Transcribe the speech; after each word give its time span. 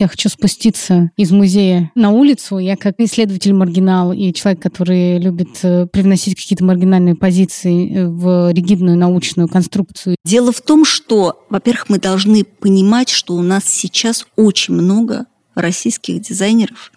Я 0.00 0.06
хочу 0.06 0.28
спуститься 0.28 1.10
из 1.16 1.32
музея 1.32 1.90
на 1.96 2.10
улицу. 2.10 2.58
Я 2.58 2.76
как 2.76 2.94
исследователь-маргинал 2.98 4.12
и 4.12 4.32
человек, 4.32 4.62
который 4.62 5.18
любит 5.18 5.58
э, 5.64 5.86
привносить 5.86 6.36
какие-то 6.36 6.64
маргинальные 6.64 7.16
позиции 7.16 7.92
э, 7.92 8.06
в 8.06 8.52
ригидную 8.52 8.96
научную 8.96 9.48
конструкцию. 9.48 10.14
Дело 10.24 10.52
в 10.52 10.60
том, 10.60 10.84
что, 10.84 11.44
во-первых, 11.50 11.88
мы 11.88 11.98
должны 11.98 12.44
понимать, 12.44 13.08
что 13.08 13.34
у 13.34 13.42
нас 13.42 13.64
сейчас 13.64 14.24
очень 14.36 14.74
много 14.74 15.26
российских 15.56 16.20
дизайнеров, 16.20 16.92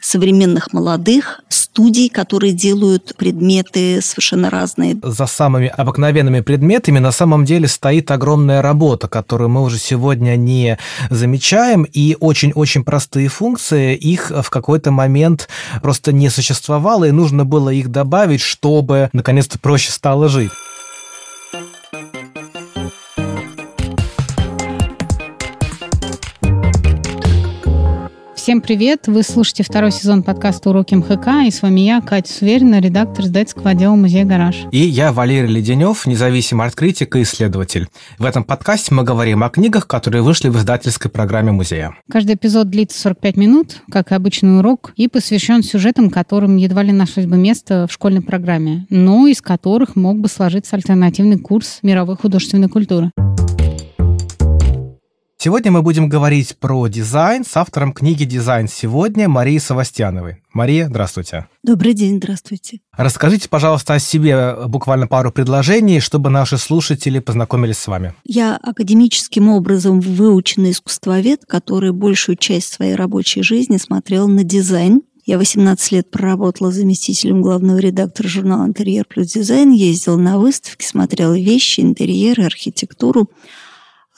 современных 0.00 0.72
молодых 0.72 1.40
студий, 1.48 2.08
которые 2.08 2.52
делают 2.52 3.14
предметы 3.16 4.00
совершенно 4.00 4.50
разные. 4.50 4.96
За 5.02 5.26
самыми 5.26 5.68
обыкновенными 5.68 6.40
предметами 6.40 6.98
на 6.98 7.12
самом 7.12 7.44
деле 7.44 7.68
стоит 7.68 8.10
огромная 8.10 8.62
работа, 8.62 9.08
которую 9.08 9.50
мы 9.50 9.62
уже 9.62 9.78
сегодня 9.78 10.36
не 10.36 10.78
замечаем, 11.10 11.84
и 11.84 12.16
очень-очень 12.18 12.84
простые 12.84 13.28
функции, 13.28 13.94
их 13.94 14.30
в 14.30 14.50
какой-то 14.50 14.90
момент 14.90 15.48
просто 15.82 16.12
не 16.12 16.30
существовало, 16.30 17.04
и 17.04 17.10
нужно 17.10 17.44
было 17.44 17.70
их 17.70 17.90
добавить, 17.90 18.40
чтобы 18.40 19.10
наконец-то 19.12 19.58
проще 19.58 19.90
стало 19.92 20.28
жить. 20.28 20.52
Всем 28.46 28.60
привет! 28.60 29.08
Вы 29.08 29.24
слушаете 29.24 29.64
второй 29.64 29.90
сезон 29.90 30.22
подкаста 30.22 30.70
«Уроки 30.70 30.94
МХК», 30.94 31.48
и 31.48 31.50
с 31.50 31.62
вами 31.62 31.80
я, 31.80 32.00
Катя 32.00 32.32
Суверина, 32.32 32.78
редактор 32.78 33.24
издательского 33.24 33.70
отдела 33.70 33.96
музея 33.96 34.24
«Гараж». 34.24 34.66
И 34.70 34.78
я, 34.78 35.12
Валерий 35.12 35.52
Леденев, 35.52 36.06
независимый 36.06 36.64
арт-критик 36.66 37.16
и 37.16 37.22
исследователь. 37.22 37.88
В 38.20 38.24
этом 38.24 38.44
подкасте 38.44 38.94
мы 38.94 39.02
говорим 39.02 39.42
о 39.42 39.48
книгах, 39.48 39.88
которые 39.88 40.22
вышли 40.22 40.48
в 40.48 40.56
издательской 40.58 41.10
программе 41.10 41.50
музея. 41.50 41.96
Каждый 42.08 42.36
эпизод 42.36 42.70
длится 42.70 43.00
45 43.00 43.36
минут, 43.36 43.82
как 43.90 44.12
и 44.12 44.14
обычный 44.14 44.60
урок, 44.60 44.92
и 44.94 45.08
посвящен 45.08 45.64
сюжетам, 45.64 46.08
которым 46.08 46.56
едва 46.56 46.84
ли 46.84 46.92
нашлось 46.92 47.26
бы 47.26 47.36
место 47.36 47.88
в 47.88 47.92
школьной 47.92 48.22
программе, 48.22 48.86
но 48.90 49.26
из 49.26 49.42
которых 49.42 49.96
мог 49.96 50.20
бы 50.20 50.28
сложиться 50.28 50.76
альтернативный 50.76 51.40
курс 51.40 51.80
мировой 51.82 52.14
художественной 52.14 52.68
культуры. 52.68 53.10
Сегодня 55.46 55.70
мы 55.70 55.82
будем 55.82 56.08
говорить 56.08 56.56
про 56.58 56.88
дизайн 56.88 57.44
с 57.44 57.56
автором 57.56 57.92
книги 57.92 58.24
«Дизайн 58.24 58.66
сегодня» 58.66 59.28
Марией 59.28 59.60
Савастьяновой. 59.60 60.42
Мария, 60.52 60.88
здравствуйте. 60.88 61.46
Добрый 61.62 61.94
день, 61.94 62.16
здравствуйте. 62.16 62.80
Расскажите, 62.96 63.48
пожалуйста, 63.48 63.94
о 63.94 64.00
себе 64.00 64.56
буквально 64.66 65.06
пару 65.06 65.30
предложений, 65.30 66.00
чтобы 66.00 66.30
наши 66.30 66.58
слушатели 66.58 67.20
познакомились 67.20 67.78
с 67.78 67.86
вами. 67.86 68.12
Я 68.24 68.56
академическим 68.56 69.48
образом 69.48 70.00
выученный 70.00 70.72
искусствовед, 70.72 71.42
который 71.46 71.92
большую 71.92 72.34
часть 72.34 72.72
своей 72.72 72.96
рабочей 72.96 73.42
жизни 73.42 73.76
смотрел 73.76 74.26
на 74.26 74.42
дизайн, 74.42 75.02
я 75.26 75.38
18 75.38 75.92
лет 75.92 76.10
проработала 76.10 76.72
заместителем 76.72 77.42
главного 77.42 77.78
редактора 77.78 78.28
журнала 78.28 78.64
«Интерьер 78.66 79.04
плюс 79.08 79.32
дизайн», 79.32 79.72
ездила 79.72 80.16
на 80.16 80.38
выставки, 80.38 80.84
смотрела 80.84 81.36
вещи, 81.36 81.80
интерьеры, 81.80 82.44
архитектуру. 82.44 83.28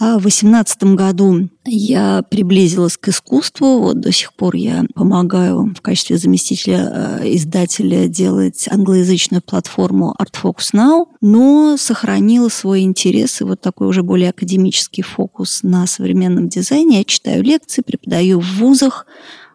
А 0.00 0.16
в 0.18 0.22
2018 0.22 0.94
году 0.94 1.48
я 1.64 2.22
приблизилась 2.30 2.96
к 2.96 3.08
искусству. 3.08 3.80
Вот 3.80 4.00
до 4.00 4.12
сих 4.12 4.32
пор 4.32 4.54
я 4.54 4.84
помогаю 4.94 5.74
в 5.76 5.80
качестве 5.80 6.18
заместителя 6.18 7.20
э, 7.20 7.34
издателя 7.34 8.06
делать 8.06 8.68
англоязычную 8.70 9.42
платформу 9.42 10.14
ArtFocus 10.20 10.72
Now, 10.72 11.06
но 11.20 11.76
сохранила 11.76 12.48
свой 12.48 12.82
интерес 12.82 13.40
и 13.40 13.44
вот 13.44 13.60
такой 13.60 13.88
уже 13.88 14.04
более 14.04 14.30
академический 14.30 15.02
фокус 15.02 15.64
на 15.64 15.84
современном 15.88 16.48
дизайне. 16.48 16.98
Я 16.98 17.04
читаю 17.04 17.42
лекции, 17.42 17.82
преподаю 17.82 18.38
в 18.38 18.58
вузах, 18.58 19.04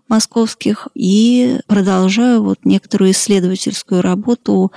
московских 0.07 0.87
и 0.93 1.59
продолжаю 1.67 2.43
вот 2.43 2.59
некоторую 2.63 3.11
исследовательскую 3.11 4.01
работу, 4.01 4.71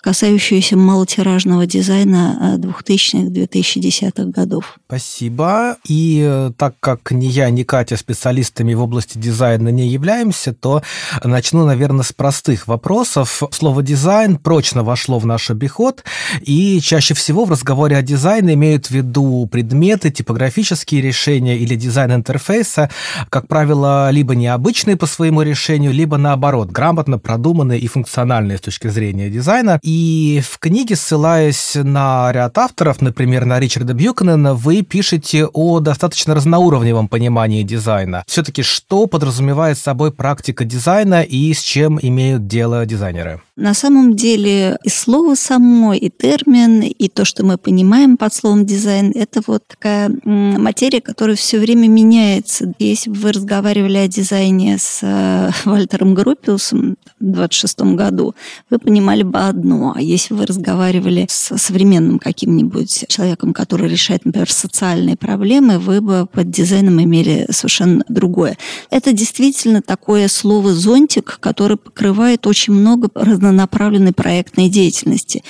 касающуюся 0.00 0.76
малотиражного 0.76 1.66
дизайна 1.66 2.58
2000-2010-х 2.58 4.22
э, 4.22 4.24
годов. 4.26 4.78
Спасибо. 4.86 5.76
И 5.88 6.22
э, 6.22 6.50
так 6.56 6.74
как 6.80 7.12
ни 7.12 7.26
я, 7.26 7.48
ни 7.50 7.62
Катя 7.62 7.96
специалистами 7.96 8.74
в 8.74 8.82
области 8.82 9.16
дизайна 9.16 9.68
не 9.68 9.88
являемся, 9.88 10.52
то 10.52 10.82
начну, 11.22 11.64
наверное, 11.64 12.04
с 12.04 12.12
простых 12.12 12.68
вопросов. 12.68 13.42
Слово 13.52 13.82
«дизайн» 13.82 14.36
прочно 14.36 14.82
вошло 14.82 15.18
в 15.18 15.26
наш 15.26 15.50
обиход, 15.50 16.04
и 16.42 16.80
чаще 16.80 17.14
всего 17.14 17.44
в 17.44 17.50
разговоре 17.50 17.96
о 17.96 18.02
дизайне 18.02 18.54
имеют 18.54 18.86
в 18.86 18.90
виду 18.90 19.48
предметы, 19.50 20.10
типографические 20.10 21.00
решения 21.00 21.56
или 21.56 21.74
дизайн 21.74 22.12
интерфейса, 22.12 22.90
как 23.30 23.48
правило, 23.48 24.10
либо 24.10 24.34
необычные, 24.34 24.63
обычные 24.64 24.96
по 24.96 25.04
своему 25.04 25.42
решению, 25.42 25.92
либо 25.92 26.16
наоборот, 26.16 26.70
грамотно 26.70 27.18
продуманные 27.18 27.78
и 27.78 27.86
функциональные 27.86 28.56
с 28.56 28.62
точки 28.62 28.88
зрения 28.88 29.28
дизайна. 29.28 29.78
И 29.82 30.40
в 30.42 30.58
книге, 30.58 30.96
ссылаясь 30.96 31.72
на 31.74 32.32
ряд 32.32 32.56
авторов, 32.56 33.02
например, 33.02 33.44
на 33.44 33.60
Ричарда 33.60 33.92
Бьюкенена, 33.92 34.54
вы 34.54 34.80
пишете 34.80 35.44
о 35.44 35.80
достаточно 35.80 36.34
разноуровневом 36.34 37.08
понимании 37.08 37.62
дизайна. 37.62 38.24
Все-таки 38.26 38.62
что 38.62 39.06
подразумевает 39.06 39.76
собой 39.76 40.12
практика 40.12 40.64
дизайна 40.64 41.20
и 41.20 41.52
с 41.52 41.60
чем 41.60 41.98
имеют 42.00 42.46
дело 42.46 42.86
дизайнеры? 42.86 43.42
На 43.56 43.74
самом 43.74 44.16
деле 44.16 44.78
и 44.82 44.88
слово 44.88 45.34
само, 45.34 45.92
и 45.92 46.08
термин, 46.08 46.80
и 46.80 47.08
то, 47.08 47.26
что 47.26 47.44
мы 47.44 47.58
понимаем 47.58 48.16
под 48.16 48.32
словом 48.32 48.64
дизайн, 48.64 49.12
это 49.14 49.42
вот 49.46 49.62
такая 49.68 50.10
материя, 50.24 51.02
которая 51.02 51.36
все 51.36 51.58
время 51.58 51.86
меняется. 51.86 52.72
Если 52.78 53.10
бы 53.10 53.16
вы 53.16 53.32
разговаривали 53.32 53.98
о 53.98 54.08
дизайне 54.08 54.53
с 54.60 55.00
э, 55.02 55.50
Вальтером 55.64 56.14
Гропиусом 56.14 56.96
в 57.20 57.24
26 57.24 57.80
году, 57.94 58.34
вы 58.70 58.78
понимали 58.78 59.22
бы 59.22 59.38
одно. 59.38 59.94
А 59.96 60.00
если 60.00 60.34
вы 60.34 60.46
разговаривали 60.46 61.26
с 61.28 61.56
современным 61.56 62.18
каким-нибудь 62.18 63.06
человеком, 63.08 63.52
который 63.52 63.88
решает, 63.88 64.24
например, 64.24 64.50
социальные 64.50 65.16
проблемы, 65.16 65.78
вы 65.78 66.00
бы 66.00 66.26
под 66.26 66.50
дизайном 66.50 67.02
имели 67.02 67.46
совершенно 67.50 68.04
другое. 68.08 68.56
Это 68.90 69.12
действительно 69.12 69.82
такое 69.82 70.28
слово 70.28 70.74
«зонтик», 70.74 71.38
которое 71.40 71.76
покрывает 71.76 72.46
очень 72.46 72.72
много 72.74 73.08
разнонаправленной 73.14 74.12
проектной 74.12 74.68
деятельности. 74.68 75.42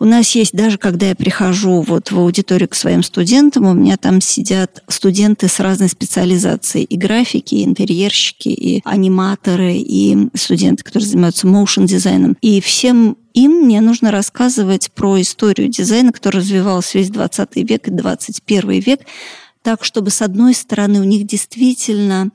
У 0.00 0.06
нас 0.06 0.34
есть, 0.34 0.54
даже 0.54 0.78
когда 0.78 1.10
я 1.10 1.14
прихожу 1.14 1.82
вот 1.82 2.10
в 2.10 2.18
аудиторию 2.18 2.70
к 2.70 2.74
своим 2.74 3.02
студентам, 3.02 3.66
у 3.66 3.74
меня 3.74 3.98
там 3.98 4.22
сидят 4.22 4.82
студенты 4.88 5.46
с 5.46 5.60
разной 5.60 5.90
специализацией. 5.90 6.86
И 6.86 6.96
графики, 6.96 7.56
и 7.56 7.64
интерьерщики, 7.64 8.48
и 8.48 8.80
аниматоры, 8.86 9.74
и 9.74 10.30
студенты, 10.34 10.84
которые 10.84 11.06
занимаются 11.06 11.46
моушен-дизайном. 11.46 12.38
И 12.40 12.62
всем 12.62 13.18
им 13.34 13.66
мне 13.66 13.82
нужно 13.82 14.10
рассказывать 14.10 14.90
про 14.90 15.20
историю 15.20 15.68
дизайна, 15.68 16.12
который 16.12 16.38
развивался 16.38 16.98
весь 16.98 17.10
20 17.10 17.56
век 17.56 17.88
и 17.88 17.90
21 17.90 18.80
век, 18.80 19.00
так, 19.62 19.84
чтобы, 19.84 20.10
с 20.10 20.22
одной 20.22 20.54
стороны, 20.54 21.00
у 21.00 21.04
них 21.04 21.26
действительно 21.26 22.30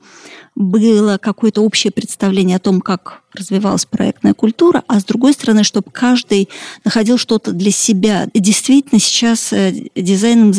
было 0.54 1.18
какое-то 1.18 1.60
общее 1.60 1.90
представление 1.90 2.56
о 2.56 2.60
том, 2.60 2.80
как 2.80 3.22
развивалась 3.34 3.84
проектная 3.84 4.32
культура, 4.32 4.82
а 4.86 5.00
с 5.00 5.04
другой 5.04 5.34
стороны, 5.34 5.64
чтобы 5.64 5.90
каждый 5.90 6.48
находил 6.84 7.18
что-то 7.18 7.52
для 7.52 7.70
себя. 7.70 8.26
Действительно, 8.32 8.98
сейчас 8.98 9.52
э, 9.52 9.88
дизайном 9.94 10.52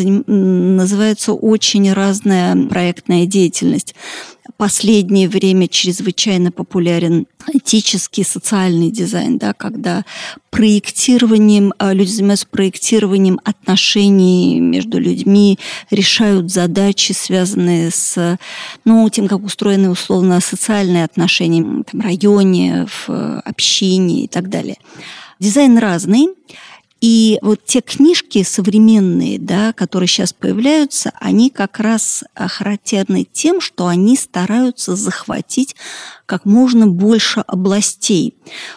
называется 0.77 1.33
очень 1.33 1.91
разная 1.91 2.67
проектная 2.67 3.25
деятельность 3.25 3.95
последнее 4.57 5.27
время 5.27 5.67
чрезвычайно 5.67 6.51
популярен 6.51 7.27
этический 7.51 8.23
социальный 8.23 8.91
дизайн, 8.91 9.37
да, 9.37 9.53
когда 9.53 10.05
проектированием, 10.49 11.73
а, 11.77 11.93
люди 11.93 12.09
занимаются 12.09 12.47
проектированием 12.47 13.39
отношений 13.43 14.59
между 14.59 14.99
людьми, 14.99 15.59
решают 15.91 16.51
задачи, 16.51 17.11
связанные 17.11 17.91
с 17.91 18.37
ну, 18.85 19.09
тем, 19.09 19.27
как 19.27 19.43
устроены 19.43 19.89
условно 19.89 20.39
социальные 20.39 21.03
отношения 21.03 21.63
в 21.63 21.99
районе, 21.99 22.87
в 22.87 23.39
общине 23.41 24.25
и 24.25 24.27
так 24.27 24.49
далее. 24.49 24.77
Дизайн 25.39 25.77
разный. 25.77 26.29
И 26.99 27.37
вот 27.41 27.63
те 27.63 27.81
книжки 27.81 28.43
современные, 28.43 29.37
да, 29.37 29.71
которые 29.73 30.07
сейчас 30.07 30.33
появляются, 30.33 31.11
они 31.19 31.49
как 31.49 31.79
раз 31.79 32.23
характерны 32.35 33.25
тем, 33.31 33.61
что 33.61 33.87
они 33.87 34.15
стараются 34.15 34.95
захватить 34.95 35.75
как 36.27 36.43
можно 36.43 36.87
больше 36.87 37.39
областей. 37.47 38.33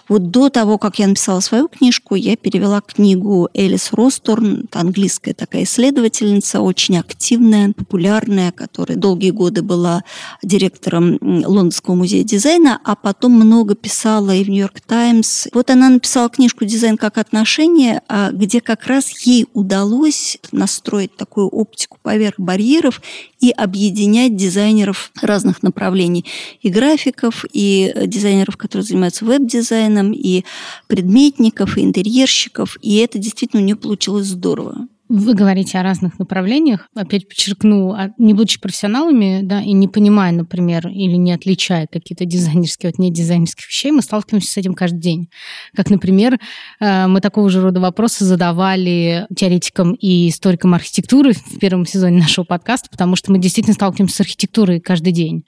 Вот 0.08 0.30
до 0.30 0.50
того, 0.50 0.78
как 0.78 1.00
я 1.00 1.08
написала 1.08 1.40
свою 1.40 1.68
книжку, 1.68 2.14
я 2.14 2.36
перевела 2.36 2.80
книгу 2.80 3.48
Элис 3.54 3.92
Росторн, 3.92 4.68
английская 4.72 5.34
такая 5.34 5.64
исследовательница, 5.64 6.60
очень 6.60 6.98
активная, 6.98 7.72
популярная, 7.72 8.52
которая 8.52 8.96
долгие 8.96 9.30
годы 9.30 9.62
была 9.62 10.04
директором 10.44 11.18
Лондонского 11.20 11.96
музея 11.96 12.22
дизайна, 12.22 12.80
а 12.84 12.94
потом 12.94 13.32
много 13.32 13.74
писала 13.74 14.32
и 14.32 14.44
в 14.44 14.48
Нью-Йорк 14.48 14.80
Таймс. 14.80 15.48
Вот 15.52 15.70
она 15.70 15.88
написала 15.88 16.28
книжку 16.28 16.64
«Дизайн 16.64 16.96
как 16.96 17.18
отношение», 17.18 18.02
а, 18.06 18.09
где 18.32 18.60
как 18.60 18.86
раз 18.86 19.10
ей 19.26 19.46
удалось 19.54 20.38
настроить 20.52 21.16
такую 21.16 21.48
оптику 21.48 21.98
поверх 22.02 22.34
барьеров 22.38 23.00
и 23.40 23.50
объединять 23.50 24.36
дизайнеров 24.36 25.12
разных 25.20 25.62
направлений. 25.62 26.24
И 26.62 26.70
графиков, 26.70 27.44
и 27.52 27.92
дизайнеров, 28.06 28.56
которые 28.56 28.84
занимаются 28.84 29.24
веб-дизайном, 29.24 30.12
и 30.12 30.44
предметников, 30.86 31.76
и 31.76 31.82
интерьерщиков. 31.82 32.76
И 32.82 32.96
это 32.96 33.18
действительно 33.18 33.62
у 33.62 33.64
нее 33.64 33.76
получилось 33.76 34.26
здорово. 34.26 34.88
Вы 35.12 35.34
говорите 35.34 35.76
о 35.76 35.82
разных 35.82 36.20
направлениях. 36.20 36.86
Опять 36.94 37.26
подчеркну, 37.26 37.90
а 37.94 38.10
не 38.16 38.32
будучи 38.32 38.60
профессионалами, 38.60 39.40
да, 39.42 39.60
и 39.60 39.72
не 39.72 39.88
понимая, 39.88 40.30
например, 40.30 40.86
или 40.86 41.16
не 41.16 41.32
отличая 41.32 41.88
какие-то 41.88 42.24
дизайнерские 42.26 42.90
от 42.90 42.98
недизайнерских 43.00 43.66
вещей, 43.66 43.90
мы 43.90 44.02
сталкиваемся 44.02 44.52
с 44.52 44.56
этим 44.56 44.72
каждый 44.72 45.00
день. 45.00 45.28
Как, 45.74 45.90
например, 45.90 46.38
э, 46.78 47.08
мы 47.08 47.20
такого 47.20 47.50
же 47.50 47.60
рода 47.60 47.80
вопросы 47.80 48.24
задавали 48.24 49.26
теоретикам 49.34 49.94
и 49.94 50.28
историкам 50.28 50.74
архитектуры 50.74 51.32
в 51.32 51.58
первом 51.58 51.86
сезоне 51.86 52.20
нашего 52.20 52.44
подкаста, 52.44 52.88
потому 52.88 53.16
что 53.16 53.32
мы 53.32 53.40
действительно 53.40 53.74
сталкиваемся 53.74 54.14
с 54.14 54.20
архитектурой 54.20 54.78
каждый 54.78 55.12
день. 55.12 55.42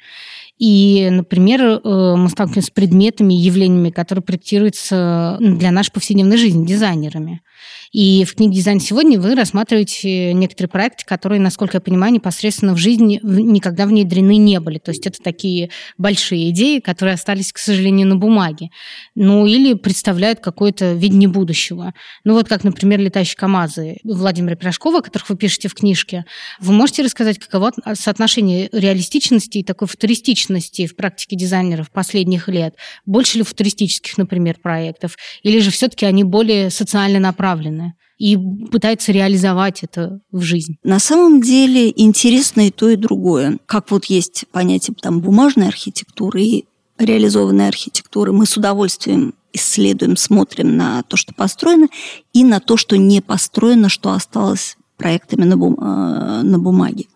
И, 0.58 1.08
например, 1.08 1.62
э, 1.62 2.14
мы 2.16 2.28
сталкиваемся 2.30 2.66
с 2.66 2.70
предметами 2.70 3.34
и 3.34 3.42
явлениями, 3.42 3.90
которые 3.90 4.24
проектируются 4.24 5.36
для 5.38 5.70
нашей 5.70 5.92
повседневной 5.92 6.36
жизни 6.36 6.66
дизайнерами. 6.66 7.42
И 7.92 8.24
в 8.24 8.34
книге 8.34 8.54
«Дизайн 8.54 8.80
сегодня» 8.80 9.20
вы 9.20 9.34
рассматриваете 9.52 10.32
некоторые 10.32 10.70
проекты, 10.70 11.04
которые, 11.04 11.38
насколько 11.38 11.76
я 11.76 11.80
понимаю, 11.80 12.12
непосредственно 12.12 12.72
в 12.72 12.78
жизни 12.78 13.20
никогда 13.22 13.84
внедрены 13.84 14.36
не 14.38 14.58
были. 14.60 14.78
То 14.78 14.92
есть 14.92 15.06
это 15.06 15.22
такие 15.22 15.68
большие 15.98 16.50
идеи, 16.50 16.80
которые 16.80 17.14
остались, 17.14 17.52
к 17.52 17.58
сожалению, 17.58 18.06
на 18.06 18.16
бумаге. 18.16 18.70
Ну, 19.14 19.46
или 19.46 19.74
представляют 19.74 20.40
какое-то 20.40 20.94
видение 20.94 21.28
будущего. 21.28 21.92
Ну, 22.24 22.32
вот 22.32 22.48
как, 22.48 22.64
например, 22.64 23.00
«Летающие 23.00 23.36
КАМАЗы» 23.36 23.98
Владимира 24.04 24.56
Пирожкова, 24.56 25.00
о 25.00 25.02
которых 25.02 25.28
вы 25.28 25.36
пишете 25.36 25.68
в 25.68 25.74
книжке. 25.74 26.24
Вы 26.58 26.72
можете 26.72 27.02
рассказать, 27.02 27.38
каково 27.38 27.72
соотношение 27.92 28.70
реалистичности 28.72 29.58
и 29.58 29.64
такой 29.64 29.86
футуристичности 29.86 30.86
в 30.86 30.96
практике 30.96 31.36
дизайнеров 31.36 31.90
последних 31.90 32.48
лет? 32.48 32.74
Больше 33.04 33.38
ли 33.38 33.44
футуристических, 33.44 34.16
например, 34.16 34.56
проектов? 34.62 35.16
Или 35.42 35.58
же 35.58 35.70
все-таки 35.70 36.06
они 36.06 36.24
более 36.24 36.70
социально 36.70 37.18
направлены? 37.18 37.94
И 38.22 38.38
пытается 38.70 39.10
реализовать 39.10 39.82
это 39.82 40.20
в 40.30 40.42
жизнь. 40.42 40.76
На 40.84 41.00
самом 41.00 41.42
деле 41.42 41.92
интересно 41.96 42.68
и 42.68 42.70
то, 42.70 42.88
и 42.88 42.94
другое. 42.94 43.58
Как 43.66 43.90
вот 43.90 44.04
есть 44.04 44.44
понятие 44.52 44.94
там 45.02 45.18
бумажной 45.18 45.66
архитектуры 45.66 46.40
и 46.40 46.64
реализованной 46.98 47.66
архитектуры, 47.66 48.30
мы 48.30 48.46
с 48.46 48.56
удовольствием 48.56 49.34
исследуем, 49.52 50.16
смотрим 50.16 50.76
на 50.76 51.02
то, 51.02 51.16
что 51.16 51.34
построено, 51.34 51.88
и 52.32 52.44
на 52.44 52.60
то, 52.60 52.76
что 52.76 52.96
не 52.96 53.20
построено, 53.20 53.88
что 53.88 54.12
осталось 54.12 54.76
проектами 54.96 55.42
на, 55.42 55.56
бум- 55.56 55.80
э, 55.80 56.42
на 56.42 56.60
бумаге. 56.60 57.06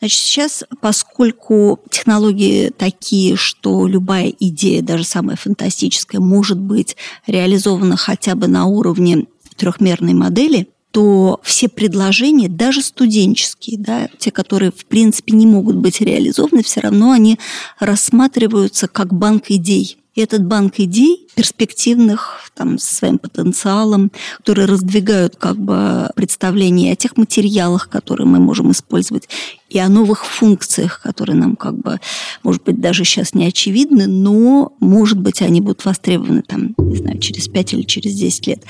Значит, 0.00 0.20
сейчас, 0.20 0.64
поскольку 0.82 1.80
технологии 1.88 2.68
такие, 2.68 3.36
что 3.36 3.86
любая 3.86 4.28
идея, 4.38 4.82
даже 4.82 5.04
самая 5.04 5.36
фантастическая, 5.36 6.20
может 6.20 6.60
быть 6.60 6.96
реализована 7.26 7.96
хотя 7.96 8.34
бы 8.34 8.46
на 8.46 8.66
уровне 8.66 9.24
трехмерной 9.56 10.14
модели, 10.14 10.68
то 10.90 11.40
все 11.42 11.68
предложения, 11.68 12.48
даже 12.48 12.80
студенческие, 12.80 13.78
да, 13.78 14.08
те, 14.18 14.30
которые 14.30 14.70
в 14.70 14.86
принципе 14.86 15.32
не 15.34 15.44
могут 15.44 15.74
быть 15.74 16.00
реализованы, 16.00 16.62
все 16.62 16.80
равно 16.80 17.10
они 17.10 17.38
рассматриваются 17.80 18.86
как 18.86 19.12
банк 19.12 19.46
идей. 19.48 19.98
И 20.14 20.20
этот 20.20 20.44
банк 20.46 20.74
идей 20.78 21.26
перспективных, 21.34 22.48
там, 22.54 22.78
со 22.78 22.94
своим 22.94 23.18
потенциалом, 23.18 24.12
которые 24.36 24.66
раздвигают 24.66 25.34
как 25.34 25.56
бы 25.56 26.08
представление 26.14 26.92
о 26.92 26.96
тех 26.96 27.16
материалах, 27.16 27.88
которые 27.88 28.28
мы 28.28 28.38
можем 28.38 28.70
использовать, 28.70 29.28
и 29.68 29.78
о 29.78 29.88
новых 29.88 30.24
функциях, 30.24 31.00
которые 31.02 31.36
нам 31.36 31.56
как 31.56 31.76
бы, 31.78 32.00
может 32.42 32.62
быть, 32.62 32.80
даже 32.80 33.04
сейчас 33.04 33.34
не 33.34 33.46
очевидны, 33.46 34.06
но, 34.06 34.72
может 34.80 35.18
быть, 35.18 35.42
они 35.42 35.60
будут 35.60 35.84
востребованы 35.84 36.42
там, 36.42 36.74
не 36.78 36.96
знаю, 36.96 37.18
через 37.18 37.48
5 37.48 37.74
или 37.74 37.82
через 37.82 38.14
10 38.14 38.46
лет. 38.46 38.62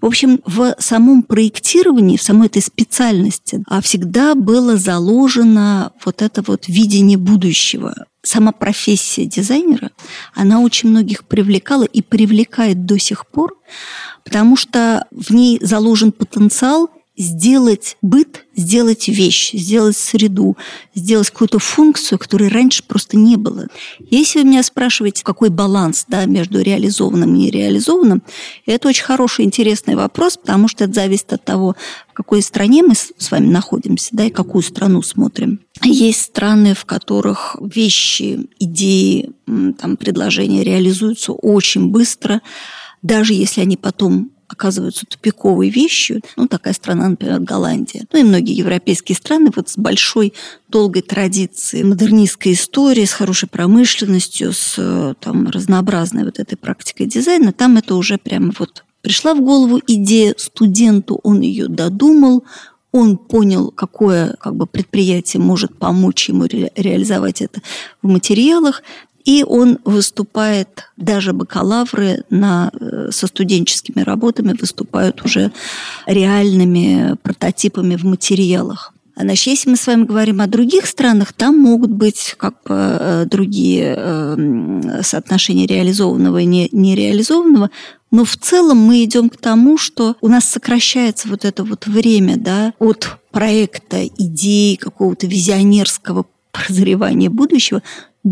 В 0.00 0.06
общем, 0.06 0.40
в 0.46 0.74
самом 0.78 1.22
проектировании, 1.22 2.16
в 2.16 2.22
самой 2.22 2.48
этой 2.48 2.62
специальности 2.62 3.62
а 3.66 3.80
всегда 3.80 4.34
было 4.34 4.76
заложено 4.76 5.92
вот 6.04 6.22
это 6.22 6.42
вот 6.46 6.68
видение 6.68 7.18
будущего, 7.18 8.06
сама 8.22 8.52
профессия 8.52 9.24
дизайнера, 9.26 9.90
она 10.34 10.60
очень 10.60 10.90
многих 10.90 11.24
привлекала 11.24 11.84
и 11.84 12.02
привлекает 12.02 12.84
до 12.86 12.98
сих 12.98 13.26
пор, 13.26 13.56
потому 14.24 14.56
что 14.56 15.06
в 15.10 15.32
ней 15.32 15.58
заложен 15.62 16.12
потенциал 16.12 16.90
сделать 17.18 17.96
быт, 18.00 18.46
сделать 18.56 19.08
вещь, 19.08 19.52
сделать 19.52 19.96
среду, 19.96 20.56
сделать 20.94 21.30
какую-то 21.30 21.58
функцию, 21.58 22.18
которой 22.18 22.48
раньше 22.48 22.84
просто 22.84 23.16
не 23.16 23.36
было. 23.36 23.66
Если 23.98 24.38
вы 24.38 24.44
меня 24.46 24.62
спрашиваете, 24.62 25.24
какой 25.24 25.50
баланс 25.50 26.06
да, 26.08 26.24
между 26.26 26.62
реализованным 26.62 27.34
и 27.34 27.38
нереализованным, 27.38 28.22
это 28.66 28.88
очень 28.88 29.04
хороший, 29.04 29.44
интересный 29.44 29.96
вопрос, 29.96 30.36
потому 30.36 30.68
что 30.68 30.84
это 30.84 30.94
зависит 30.94 31.32
от 31.32 31.44
того, 31.44 31.74
в 32.08 32.14
какой 32.14 32.40
стране 32.40 32.82
мы 32.82 32.94
с 32.94 33.30
вами 33.30 33.48
находимся, 33.48 34.10
да, 34.12 34.24
и 34.24 34.30
какую 34.30 34.62
страну 34.62 35.02
смотрим. 35.02 35.60
Есть 35.82 36.22
страны, 36.22 36.74
в 36.74 36.84
которых 36.84 37.56
вещи, 37.60 38.48
идеи, 38.58 39.32
там, 39.46 39.96
предложения 39.96 40.62
реализуются 40.62 41.32
очень 41.32 41.88
быстро, 41.88 42.42
даже 43.02 43.34
если 43.34 43.60
они 43.60 43.76
потом 43.76 44.30
оказываются 44.48 45.06
тупиковой 45.06 45.68
вещью. 45.68 46.22
Ну, 46.36 46.48
такая 46.48 46.72
страна, 46.72 47.08
например, 47.08 47.40
Голландия. 47.40 48.06
Ну, 48.12 48.18
и 48.18 48.22
многие 48.22 48.54
европейские 48.54 49.16
страны 49.16 49.50
вот 49.54 49.68
с 49.68 49.76
большой, 49.76 50.32
долгой 50.68 51.02
традицией 51.02 51.84
модернистской 51.84 52.52
истории, 52.52 53.04
с 53.04 53.12
хорошей 53.12 53.48
промышленностью, 53.48 54.52
с 54.52 55.14
там, 55.20 55.48
разнообразной 55.48 56.24
вот 56.24 56.38
этой 56.38 56.56
практикой 56.56 57.06
дизайна, 57.06 57.52
там 57.52 57.76
это 57.76 57.94
уже 57.94 58.18
прямо 58.18 58.52
вот 58.58 58.84
пришла 59.02 59.34
в 59.34 59.40
голову 59.40 59.80
идея 59.86 60.34
студенту, 60.36 61.20
он 61.22 61.40
ее 61.40 61.68
додумал, 61.68 62.44
он 62.90 63.18
понял, 63.18 63.70
какое 63.70 64.34
как 64.40 64.56
бы, 64.56 64.66
предприятие 64.66 65.42
может 65.42 65.78
помочь 65.78 66.28
ему 66.28 66.44
ре- 66.44 66.72
реализовать 66.74 67.42
это 67.42 67.60
в 68.02 68.08
материалах, 68.08 68.82
и 69.28 69.44
он 69.46 69.78
выступает, 69.84 70.88
даже 70.96 71.34
бакалавры 71.34 72.24
на, 72.30 72.70
э, 72.72 73.10
со 73.10 73.26
студенческими 73.26 74.00
работами 74.00 74.56
выступают 74.58 75.22
уже 75.22 75.52
реальными 76.06 77.14
прототипами 77.22 77.96
в 77.96 78.04
материалах. 78.04 78.94
Значит, 79.16 79.46
если 79.48 79.68
мы 79.68 79.76
с 79.76 79.86
вами 79.86 80.04
говорим 80.04 80.40
о 80.40 80.46
других 80.46 80.86
странах, 80.86 81.34
там 81.34 81.58
могут 81.58 81.90
быть 81.90 82.36
как 82.38 82.54
бы 82.64 82.74
э, 82.74 83.26
другие 83.26 83.96
э, 83.98 85.02
соотношения 85.02 85.66
реализованного 85.66 86.38
и 86.38 86.46
нереализованного, 86.46 87.68
но 88.10 88.24
в 88.24 88.34
целом 88.38 88.78
мы 88.78 89.04
идем 89.04 89.28
к 89.28 89.36
тому, 89.36 89.76
что 89.76 90.16
у 90.22 90.28
нас 90.28 90.46
сокращается 90.46 91.28
вот 91.28 91.44
это 91.44 91.64
вот 91.64 91.86
время 91.86 92.38
да, 92.38 92.72
от 92.78 93.18
проекта, 93.30 94.06
идеи, 94.06 94.76
какого-то 94.76 95.26
визионерского 95.26 96.24
прозревания 96.50 97.28
будущего 97.28 97.82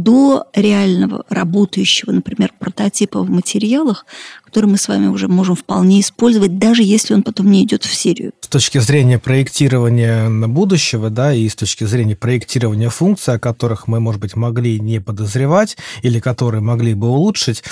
до 0.03 0.47
реального 0.55 1.25
работающего, 1.29 2.13
например, 2.13 2.53
прототипа 2.59 3.23
в 3.23 3.31
материалах, 3.31 4.07
который 4.45 4.67
мы 4.67 4.77
с 4.77 4.89
вами 4.89 5.07
уже 5.07 5.29
можем 5.29 5.57
вполне 5.57 6.01
использовать, 6.01 6.59
даже 6.59 6.83
если 6.83 7.15
он 7.15 7.23
потом 7.23 7.51
не 7.51 7.65
идет 7.65 7.85
в 7.85 7.95
серию. 7.95 8.33
С 8.41 8.49
точки 8.49 8.79
зрения 8.79 9.19
проектирования 9.19 10.29
будущего, 10.29 11.11
да, 11.11 11.33
и 11.33 11.49
с 11.49 11.57
точки 11.57 11.85
зрения 11.85 12.17
проектирования 12.17 12.91
функций, 12.91 13.35
о 13.35 13.39
которых 13.39 13.89
мы, 13.89 14.01
может 14.01 14.21
быть, 14.21 14.37
могли 14.37 14.79
не 14.81 15.01
подозревать 15.01 15.77
или 16.03 16.21
которые 16.21 16.61
могли 16.61 16.95
бы 16.95 17.09
улучшить, 17.09 17.65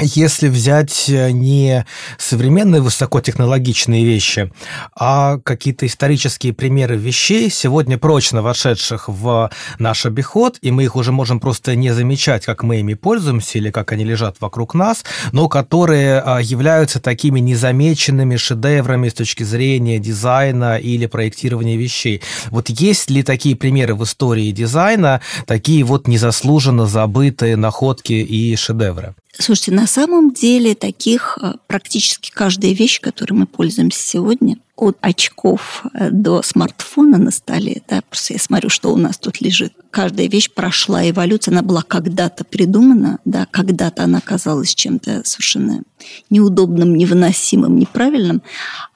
если 0.00 0.48
взять 0.48 1.10
э, 1.10 1.32
не 1.32 1.84
современные 2.16 2.80
высокотехнологичные 2.80 4.06
вещи, 4.06 4.50
а 4.96 5.36
какие-то 5.38 5.84
исторические 5.84 6.54
примеры 6.54 6.96
вещей, 6.96 7.50
сегодня 7.50 7.98
прочно 7.98 8.40
вошедших 8.40 9.08
в 9.08 9.50
наш 9.78 10.06
обиход, 10.06 10.56
и 10.62 10.70
мы 10.70 10.84
их 10.84 10.96
уже 10.96 11.12
можем 11.12 11.40
просто 11.40 11.76
не 11.76 11.92
замечать, 11.92 12.46
как 12.46 12.62
мы 12.62 12.80
ими 12.80 12.94
пользуемся 12.94 13.58
или 13.58 13.70
как 13.70 13.92
они 13.92 14.04
лежат 14.04 14.40
вокруг 14.40 14.72
нас, 14.72 15.04
но 15.32 15.48
которые 15.48 16.20
а, 16.20 16.40
являются 16.40 16.98
такими 16.98 17.40
незамеченными 17.40 18.36
шедеврами 18.36 19.10
с 19.10 19.14
точки 19.14 19.42
зрения 19.42 19.98
дизайна 19.98 20.78
или 20.78 21.04
проектирования 21.04 21.76
вещей. 21.76 22.22
Вот 22.48 22.70
есть 22.70 23.10
ли 23.10 23.22
такие 23.22 23.56
примеры 23.56 23.94
в 23.94 24.04
истории 24.04 24.52
дизайна, 24.52 25.20
такие 25.46 25.84
вот 25.84 26.08
незаслуженно 26.08 26.86
забытые 26.86 27.56
находки 27.56 28.14
и 28.14 28.56
шедевры? 28.56 29.14
Слушайте, 29.38 29.72
на 29.72 29.86
самом 29.86 30.32
деле 30.32 30.74
таких 30.74 31.38
э, 31.40 31.54
практически 31.66 32.30
каждая 32.30 32.72
вещь, 32.72 33.00
которой 33.00 33.32
мы 33.32 33.46
пользуемся 33.46 34.06
сегодня, 34.06 34.58
от 34.76 34.98
очков 35.00 35.84
э, 35.94 36.10
до 36.10 36.42
смартфона 36.42 37.16
на 37.16 37.30
столе, 37.30 37.82
да, 37.88 38.02
просто 38.02 38.34
я 38.34 38.38
смотрю, 38.38 38.68
что 38.68 38.92
у 38.92 38.96
нас 38.96 39.16
тут 39.16 39.40
лежит. 39.40 39.72
Каждая 39.90 40.28
вещь 40.28 40.50
прошла 40.50 41.08
эволюцию, 41.08 41.52
она 41.52 41.62
была 41.62 41.82
когда-то 41.82 42.44
придумана, 42.44 43.20
да, 43.24 43.46
когда-то 43.50 44.04
она 44.04 44.20
казалась 44.20 44.74
чем-то 44.74 45.22
совершенно 45.24 45.82
неудобным, 46.28 46.94
невыносимым, 46.94 47.78
неправильным, 47.78 48.42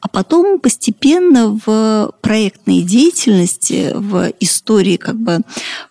а 0.00 0.08
потом 0.08 0.58
постепенно 0.58 1.58
в 1.64 2.12
проектной 2.20 2.82
деятельности, 2.82 3.92
в 3.94 4.32
истории 4.40 4.96
как 4.96 5.16
бы 5.16 5.40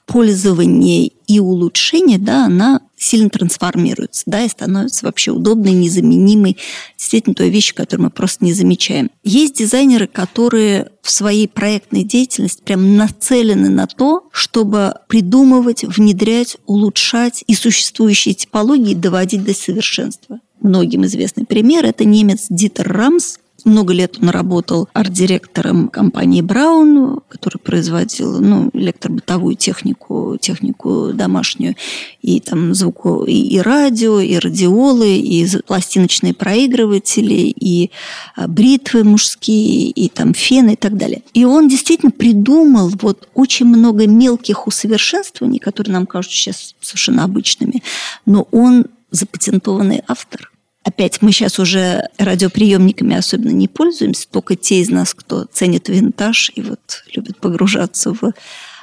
пользования 0.05 1.09
и 1.25 1.39
улучшения, 1.39 2.19
да, 2.19 2.45
она 2.45 2.81
сильно 2.97 3.29
трансформируется, 3.29 4.23
да, 4.25 4.43
и 4.43 4.49
становится 4.49 5.05
вообще 5.05 5.31
удобной, 5.31 5.73
незаменимой, 5.73 6.57
действительно 6.97 7.35
той 7.35 7.49
вещью, 7.49 7.75
которую 7.75 8.05
мы 8.05 8.09
просто 8.09 8.45
не 8.45 8.53
замечаем. 8.53 9.09
Есть 9.23 9.57
дизайнеры, 9.57 10.07
которые 10.07 10.91
в 11.01 11.11
своей 11.11 11.47
проектной 11.47 12.03
деятельности 12.03 12.61
прям 12.63 12.97
нацелены 12.97 13.69
на 13.69 13.87
то, 13.87 14.27
чтобы 14.31 14.95
придумывать, 15.07 15.83
внедрять, 15.83 16.57
улучшать 16.65 17.43
и 17.47 17.53
существующие 17.53 18.33
типологии 18.33 18.95
доводить 18.95 19.43
до 19.43 19.53
совершенства. 19.53 20.39
Многим 20.61 21.05
известный 21.05 21.45
пример– 21.45 21.85
это 21.85 22.05
немец 22.05 22.47
Дитер 22.49 22.91
Рамс, 22.91 23.37
много 23.65 23.93
лет 23.93 24.17
он 24.21 24.29
работал 24.29 24.87
арт-директором 24.93 25.89
компании 25.89 26.41
Браун, 26.41 27.21
которая 27.27 27.59
производила 27.59 28.39
ну, 28.39 28.69
электробытовую 28.73 29.55
технику, 29.55 30.37
технику 30.39 31.11
домашнюю, 31.13 31.75
и 32.21 32.39
там 32.39 32.73
звуку, 32.73 33.23
и, 33.25 33.33
и 33.33 33.59
радио, 33.59 34.19
и 34.19 34.37
радиолы, 34.37 35.17
и 35.17 35.47
пластиночные 35.65 36.33
проигрыватели, 36.33 37.53
и 37.59 37.91
а, 38.35 38.47
бритвы 38.47 39.03
мужские, 39.03 39.89
и 39.89 40.09
там 40.09 40.33
фены 40.33 40.73
и 40.73 40.77
так 40.77 40.97
далее. 40.97 41.23
И 41.33 41.45
он 41.45 41.67
действительно 41.67 42.11
придумал 42.11 42.91
вот 43.01 43.27
очень 43.33 43.65
много 43.65 44.07
мелких 44.07 44.67
усовершенствований, 44.67 45.59
которые 45.59 45.93
нам 45.93 46.05
кажутся 46.05 46.37
сейчас 46.37 46.75
совершенно 46.79 47.23
обычными, 47.23 47.83
но 48.25 48.47
он 48.51 48.85
запатентованный 49.11 50.03
автор. 50.07 50.51
Опять 50.85 51.23
мы 51.23 51.31
сейчас 51.31 51.57
уже 51.57 52.09
радиоприемниками 52.19 53.15
особенно 53.15 53.49
не 53.49 53.67
пользуемся, 53.67 54.27
только 54.29 54.55
те 54.55 54.81
из 54.81 54.89
нас, 54.89 55.15
кто 55.15 55.45
ценит 55.45 55.89
винтаж 55.89 56.51
и 56.53 56.61
вот 56.61 57.03
любит 57.13 57.37
погружаться 57.37 58.13
в 58.13 58.33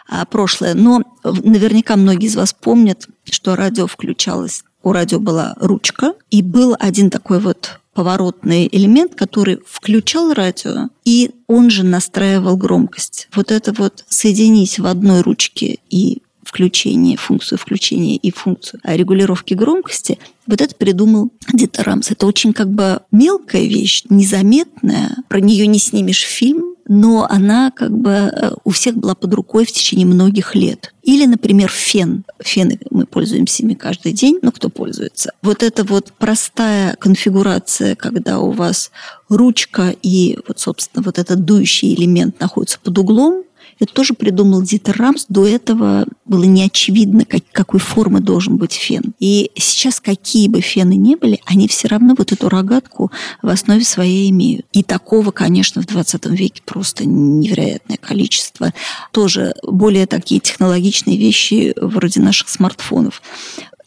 а, 0.08 0.24
прошлое. 0.26 0.74
Но 0.74 1.02
наверняка 1.22 1.94
многие 1.94 2.26
из 2.26 2.34
вас 2.34 2.52
помнят, 2.52 3.06
что 3.24 3.54
радио 3.54 3.86
включалось. 3.86 4.64
У 4.82 4.90
радио 4.90 5.20
была 5.20 5.54
ручка, 5.60 6.14
и 6.28 6.42
был 6.42 6.74
один 6.76 7.08
такой 7.08 7.38
вот 7.38 7.78
поворотный 7.94 8.68
элемент, 8.72 9.14
который 9.14 9.60
включал 9.64 10.34
радио, 10.34 10.88
и 11.04 11.30
он 11.46 11.70
же 11.70 11.84
настраивал 11.84 12.56
громкость. 12.56 13.28
Вот 13.32 13.52
это 13.52 13.72
вот 13.72 14.04
соединить 14.08 14.80
в 14.80 14.86
одной 14.86 15.20
ручке 15.20 15.78
и 15.88 16.22
включение, 16.52 17.16
функцию 17.16 17.58
включения 17.58 18.16
и 18.16 18.30
функцию 18.30 18.78
регулировки 18.84 19.54
громкости, 19.54 20.18
вот 20.46 20.60
это 20.60 20.74
придумал 20.74 21.30
Дита 21.50 21.82
Рамс. 21.82 22.10
Это 22.10 22.26
очень 22.26 22.52
как 22.52 22.68
бы 22.70 23.00
мелкая 23.10 23.62
вещь, 23.62 24.04
незаметная, 24.10 25.16
про 25.28 25.40
нее 25.40 25.66
не 25.66 25.78
снимешь 25.78 26.20
фильм, 26.20 26.74
но 26.86 27.26
она 27.30 27.70
как 27.70 27.96
бы 27.96 28.10
э, 28.10 28.50
у 28.64 28.70
всех 28.70 28.96
была 28.96 29.14
под 29.14 29.32
рукой 29.32 29.64
в 29.64 29.72
течение 29.72 30.04
многих 30.04 30.54
лет. 30.54 30.92
Или, 31.02 31.24
например, 31.24 31.70
фен. 31.70 32.24
Фены 32.40 32.78
мы 32.90 33.06
пользуемся 33.06 33.62
ими 33.62 33.72
каждый 33.72 34.12
день, 34.12 34.38
но 34.42 34.52
кто 34.52 34.68
пользуется? 34.68 35.32
Вот 35.40 35.62
эта 35.62 35.84
вот 35.84 36.12
простая 36.18 36.96
конфигурация, 36.96 37.94
когда 37.94 38.40
у 38.40 38.50
вас 38.50 38.90
ручка 39.30 39.94
и 40.02 40.38
вот, 40.46 40.58
собственно, 40.58 41.02
вот 41.02 41.18
этот 41.18 41.46
дующий 41.46 41.94
элемент 41.94 42.38
находится 42.40 42.78
под 42.78 42.98
углом, 42.98 43.44
это 43.82 43.92
тоже 43.94 44.14
придумал 44.14 44.62
Дитер 44.62 44.96
Рамс. 44.96 45.26
До 45.28 45.44
этого 45.44 46.06
было 46.24 46.44
не 46.44 46.62
очевидно, 46.62 47.24
как, 47.24 47.42
какой 47.50 47.80
формы 47.80 48.20
должен 48.20 48.56
быть 48.56 48.74
фен. 48.74 49.12
И 49.18 49.50
сейчас 49.56 50.00
какие 50.00 50.46
бы 50.46 50.60
фены 50.60 50.94
ни 50.94 51.16
были, 51.16 51.40
они 51.46 51.66
все 51.66 51.88
равно 51.88 52.14
вот 52.16 52.30
эту 52.30 52.48
рогатку 52.48 53.10
в 53.42 53.48
основе 53.48 53.84
своей 53.84 54.30
имеют. 54.30 54.66
И 54.72 54.84
такого, 54.84 55.32
конечно, 55.32 55.82
в 55.82 55.86
20 55.86 56.26
веке 56.26 56.62
просто 56.64 57.04
невероятное 57.04 57.96
количество. 57.96 58.72
Тоже 59.10 59.52
более 59.64 60.06
такие 60.06 60.40
технологичные 60.40 61.18
вещи 61.18 61.74
вроде 61.76 62.20
наших 62.20 62.50
смартфонов 62.50 63.20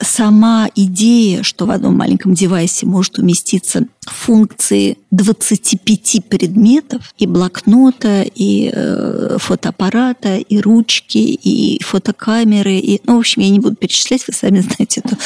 сама 0.02 0.70
идея, 0.75 1.44
что 1.44 1.66
в 1.66 1.72
одном 1.72 1.96
маленьком 1.96 2.34
девайсе 2.34 2.86
может 2.86 3.18
уместиться 3.18 3.88
функции 4.02 4.98
25 5.15 6.25
предметов, 6.27 7.13
и 7.17 7.25
блокнота, 7.25 8.24
и 8.24 8.72
э, 8.74 9.38
фотоаппарата, 9.39 10.38
и 10.38 10.60
ручки, 10.60 11.17
и 11.17 11.81
фотокамеры, 11.84 12.75
и, 12.77 13.01
ну, 13.05 13.15
в 13.15 13.19
общем, 13.19 13.41
я 13.41 13.50
не 13.50 13.60
буду 13.60 13.75
перечислять, 13.75 14.27
вы 14.27 14.34
сами 14.34 14.60
знаете 14.75 15.01
это 15.03 15.17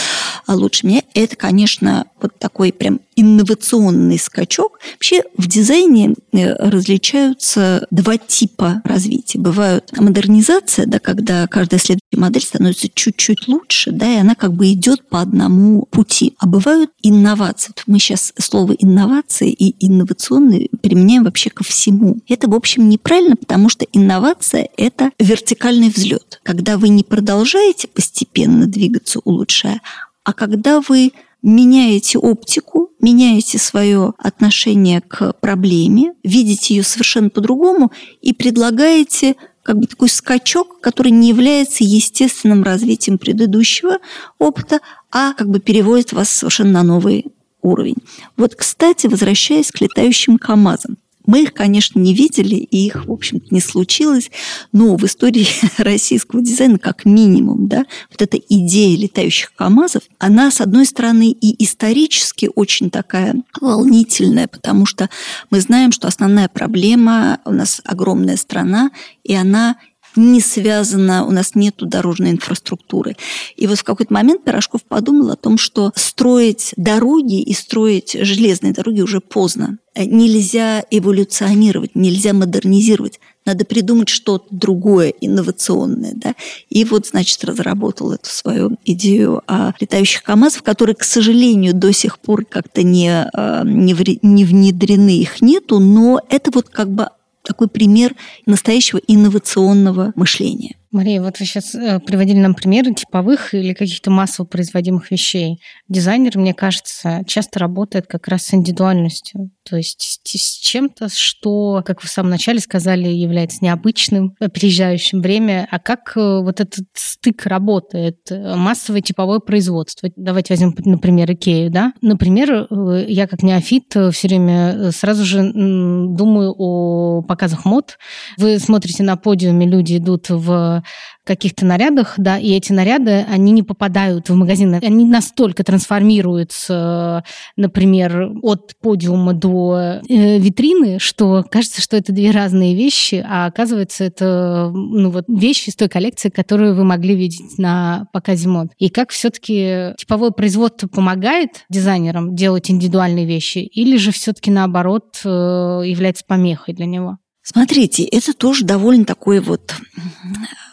а 0.45 0.55
лучше 0.55 0.87
меня. 0.87 1.03
Это, 1.13 1.35
конечно, 1.35 2.05
вот 2.21 2.37
такой 2.37 2.73
прям 2.73 2.99
инновационный 3.15 4.17
скачок. 4.17 4.79
Вообще 4.93 5.23
в 5.37 5.47
дизайне 5.47 6.15
э, 6.31 6.53
различаются 6.53 7.85
два 7.91 8.17
типа 8.17 8.81
развития. 8.83 9.39
Бывают 9.39 9.91
модернизация, 9.97 10.85
да, 10.85 10.99
когда 10.99 11.45
каждая 11.47 11.79
следующая 11.79 11.99
модель 12.17 12.41
становится 12.41 12.87
чуть-чуть 12.93 13.47
лучше, 13.47 13.91
да, 13.91 14.11
и 14.11 14.17
она 14.17 14.35
как 14.35 14.53
бы 14.53 14.71
идет 14.71 15.07
по 15.07 15.21
одному 15.21 15.85
пути. 15.91 16.33
А 16.39 16.47
бывают 16.47 16.91
инновации. 17.01 17.73
Мы 17.87 17.99
сейчас 17.99 18.33
слово 18.39 18.73
инновации 18.73 19.51
и 19.51 19.78
инновационные 19.79 20.69
применяем 20.81 21.23
вообще 21.23 21.49
ко 21.49 21.63
всему. 21.63 22.17
Это, 22.27 22.49
в 22.49 22.55
общем, 22.55 22.89
неправильно, 22.89 23.35
потому 23.35 23.69
что 23.69 23.85
инновация– 23.91 24.69
это 24.77 25.11
вертикальный 25.19 25.89
взлет. 25.89 26.39
Когда 26.43 26.77
вы 26.77 26.89
не 26.89 27.03
продолжаете 27.03 27.87
постепенно 27.87 28.67
двигаться, 28.67 29.19
улучшая, 29.23 29.81
а 30.23 30.33
когда 30.33 30.81
вы 30.81 31.11
меняете 31.41 32.17
оптику, 32.17 32.91
меняете 32.99 33.57
свое 33.57 34.13
отношение 34.17 35.01
к 35.01 35.33
проблеме, 35.39 36.13
видите 36.23 36.75
ее 36.75 36.83
совершенно 36.83 37.29
по-другому 37.29 37.91
и 38.21 38.33
предлагаете 38.33 39.35
как 39.63 39.77
бы 39.77 39.87
такой 39.87 40.09
скачок, 40.09 40.81
который 40.81 41.11
не 41.11 41.29
является 41.29 41.83
естественным 41.83 42.63
развитием 42.63 43.17
предыдущего 43.17 43.99
опыта, 44.37 44.79
а 45.11 45.33
как 45.33 45.49
бы 45.49 45.59
переводит 45.59 46.11
вас 46.11 46.29
совершенно 46.29 46.71
на 46.71 46.83
новый 46.83 47.27
уровень. 47.61 47.97
Вот, 48.37 48.55
кстати, 48.55 49.07
возвращаясь 49.07 49.71
к 49.71 49.81
летающим 49.81 50.37
КАМАЗам. 50.37 50.97
Мы 51.29 51.43
их, 51.43 51.53
конечно, 51.53 51.99
не 51.99 52.15
видели, 52.15 52.55
и 52.55 52.87
их, 52.87 53.05
в 53.05 53.11
общем-то, 53.11 53.53
не 53.53 53.61
случилось, 53.61 54.31
но 54.71 54.95
в 54.95 55.03
истории 55.03 55.47
российского 55.77 56.41
дизайна 56.41 56.79
как 56.79 57.05
минимум, 57.05 57.67
да, 57.67 57.85
вот 58.09 58.19
эта 58.19 58.37
идея 58.37 58.97
летающих 58.97 59.53
КАМАЗов, 59.53 60.01
она, 60.17 60.49
с 60.49 60.59
одной 60.59 60.87
стороны, 60.87 61.29
и 61.29 61.63
исторически 61.63 62.49
очень 62.55 62.89
такая 62.89 63.35
волнительная, 63.61 64.47
потому 64.47 64.87
что 64.87 65.07
мы 65.51 65.59
знаем, 65.59 65.91
что 65.91 66.07
основная 66.07 66.47
проблема, 66.47 67.39
у 67.45 67.51
нас 67.51 67.79
огромная 67.83 68.35
страна, 68.35 68.89
и 69.23 69.35
она 69.35 69.75
не 70.15 70.41
связано, 70.41 71.25
у 71.25 71.31
нас 71.31 71.55
нет 71.55 71.75
дорожной 71.79 72.31
инфраструктуры. 72.31 73.15
И 73.55 73.67
вот 73.67 73.79
в 73.79 73.83
какой-то 73.83 74.13
момент 74.13 74.43
Пирожков 74.43 74.83
подумал 74.83 75.31
о 75.31 75.35
том, 75.35 75.57
что 75.57 75.91
строить 75.95 76.73
дороги 76.77 77.41
и 77.41 77.53
строить 77.53 78.17
железные 78.19 78.73
дороги 78.73 79.01
уже 79.01 79.21
поздно. 79.21 79.77
Нельзя 79.95 80.83
эволюционировать, 80.91 81.95
нельзя 81.95 82.33
модернизировать. 82.33 83.19
Надо 83.45 83.65
придумать 83.65 84.09
что-то 84.09 84.45
другое, 84.51 85.09
инновационное. 85.09 86.13
Да? 86.13 86.35
И 86.69 86.85
вот, 86.85 87.07
значит, 87.07 87.43
разработал 87.43 88.11
эту 88.11 88.29
свою 88.29 88.77
идею 88.85 89.41
о 89.47 89.73
летающих 89.79 90.23
КАМАЗах, 90.23 90.63
которые, 90.63 90.95
к 90.95 91.03
сожалению, 91.03 91.73
до 91.73 91.91
сих 91.91 92.19
пор 92.19 92.45
как-то 92.45 92.83
не, 92.83 93.09
а, 93.11 93.63
не, 93.63 94.19
не 94.21 94.45
внедрены, 94.45 95.17
их 95.17 95.41
нету, 95.41 95.79
но 95.79 96.21
это 96.29 96.51
вот 96.51 96.69
как 96.69 96.91
бы 96.91 97.09
такой 97.49 97.67
пример 97.67 98.15
настоящего 98.45 99.01
инновационного 99.07 100.13
мышления. 100.15 100.75
Мария, 100.91 101.21
вот 101.21 101.39
вы 101.39 101.45
сейчас 101.45 101.75
э, 101.75 101.99
приводили 101.99 102.39
нам 102.39 102.55
примеры 102.55 102.95
типовых 102.95 103.53
или 103.53 103.73
каких-то 103.73 104.09
массово 104.09 104.47
производимых 104.47 105.11
вещей. 105.11 105.61
Дизайнер, 105.87 106.35
мне 106.39 106.55
кажется, 106.55 107.23
часто 107.27 107.59
работает 107.59 108.07
как 108.07 108.27
раз 108.27 108.45
с 108.45 108.55
индивидуальностью, 108.55 109.51
то 109.69 109.77
есть 109.77 110.21
с 110.25 110.57
чем-то, 110.57 111.09
что, 111.09 111.83
как 111.85 112.01
вы 112.01 112.07
в 112.07 112.11
самом 112.11 112.31
начале 112.31 112.59
сказали, 112.59 113.07
является 113.07 113.63
необычным, 113.63 114.33
опережающим 114.39 115.21
время. 115.21 115.67
А 115.69 115.77
как 115.77 116.13
э, 116.15 116.19
вот 116.41 116.59
этот 116.59 116.85
стык 116.93 117.45
работает? 117.45 118.17
Массовое 118.31 119.01
типовое 119.01 119.39
производство. 119.39 120.09
Давайте 120.15 120.53
возьмем, 120.53 120.73
например, 120.85 121.31
Икею, 121.31 121.69
да? 121.69 121.93
Например, 122.01 122.65
э, 122.67 123.05
я 123.07 123.27
как 123.27 123.43
неофит 123.43 123.95
все 124.11 124.27
время 124.27 124.91
сразу 124.91 125.23
же 125.23 125.51
думаю 125.53 126.55
о 126.57 127.21
показах 127.21 127.65
мод. 127.65 127.99
Вы 128.37 128.57
смотрите 128.57 129.03
на 129.03 129.17
подиуме, 129.17 129.67
люди 129.67 129.97
идут 129.97 130.29
в 130.29 130.78
каких-то 131.25 131.65
нарядах, 131.65 132.15
да, 132.17 132.37
и 132.39 132.51
эти 132.51 132.71
наряды, 132.71 133.25
они 133.29 133.51
не 133.51 133.63
попадают 133.63 134.29
в 134.29 134.35
магазин, 134.35 134.73
они 134.73 135.05
настолько 135.05 135.63
трансформируются, 135.63 137.23
например, 137.55 138.31
от 138.41 138.73
подиума 138.81 139.33
до 139.33 140.01
э, 140.09 140.39
витрины, 140.39 140.99
что 140.99 141.45
кажется, 141.49 141.81
что 141.81 141.97
это 141.97 142.11
две 142.11 142.31
разные 142.31 142.75
вещи, 142.75 143.23
а 143.27 143.45
оказывается, 143.45 144.03
это 144.03 144.71
ну, 144.73 145.11
вот 145.11 145.25
вещи 145.27 145.69
из 145.69 145.75
той 145.75 145.89
коллекции, 145.89 146.29
которую 146.29 146.75
вы 146.75 146.83
могли 146.83 147.15
видеть 147.15 147.57
на 147.57 148.07
показе 148.11 148.49
мод. 148.49 148.69
И 148.77 148.89
как 148.89 149.11
все-таки 149.11 149.93
типовое 149.97 150.31
производство 150.31 150.87
помогает 150.87 151.65
дизайнерам 151.69 152.35
делать 152.35 152.71
индивидуальные 152.71 153.25
вещи, 153.25 153.59
или 153.59 153.97
же 153.97 154.11
все-таки 154.11 154.51
наоборот 154.51 155.21
э, 155.23 155.29
является 155.29 156.23
помехой 156.25 156.73
для 156.73 156.85
него? 156.85 157.17
Смотрите, 157.51 158.03
это 158.03 158.33
тоже 158.35 158.63
довольно 158.63 159.05
такой 159.05 159.39
вот 159.39 159.73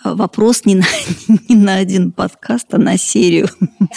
вопрос 0.04 0.66
не 0.66 0.74
на, 0.74 0.84
не 1.48 1.56
на 1.56 1.76
один 1.76 2.12
подкаст, 2.12 2.66
а 2.74 2.78
на 2.78 2.98
серию. 2.98 3.48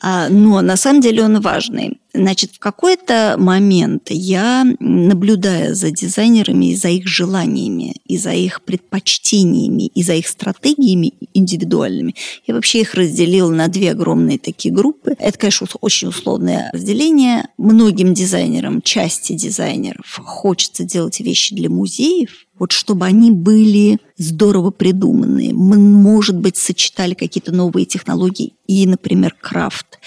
А, 0.00 0.28
но 0.28 0.60
на 0.60 0.76
самом 0.76 1.00
деле 1.00 1.24
он 1.24 1.40
важный. 1.40 2.00
Значит, 2.14 2.52
в 2.54 2.58
какой-то 2.58 3.36
момент 3.38 4.04
я, 4.08 4.64
наблюдая 4.80 5.74
за 5.74 5.90
дизайнерами 5.90 6.72
и 6.72 6.74
за 6.74 6.88
их 6.88 7.06
желаниями, 7.06 7.96
и 8.06 8.16
за 8.16 8.32
их 8.32 8.62
предпочтениями, 8.62 9.88
и 9.88 10.02
за 10.02 10.14
их 10.14 10.26
стратегиями 10.26 11.12
индивидуальными, 11.34 12.14
я 12.46 12.54
вообще 12.54 12.80
их 12.80 12.94
разделила 12.94 13.50
на 13.50 13.68
две 13.68 13.90
огромные 13.90 14.38
такие 14.38 14.74
группы. 14.74 15.16
Это, 15.18 15.38
конечно, 15.38 15.66
очень 15.82 16.08
условное 16.08 16.70
разделение. 16.72 17.48
Многим 17.58 18.14
дизайнерам, 18.14 18.80
части 18.80 19.34
дизайнеров 19.34 20.18
хочется 20.24 20.84
делать 20.84 21.20
вещи 21.20 21.54
для 21.54 21.68
музеев, 21.68 22.46
вот 22.58 22.72
чтобы 22.72 23.04
они 23.04 23.30
были 23.30 23.98
здорово 24.16 24.70
придуманные. 24.70 25.52
Может 25.52 26.38
быть, 26.38 26.56
сочетали 26.56 27.14
какие-то 27.14 27.52
новые 27.52 27.84
технологии 27.84 28.54
и, 28.66 28.86
например, 28.86 29.36
крафт 29.40 29.98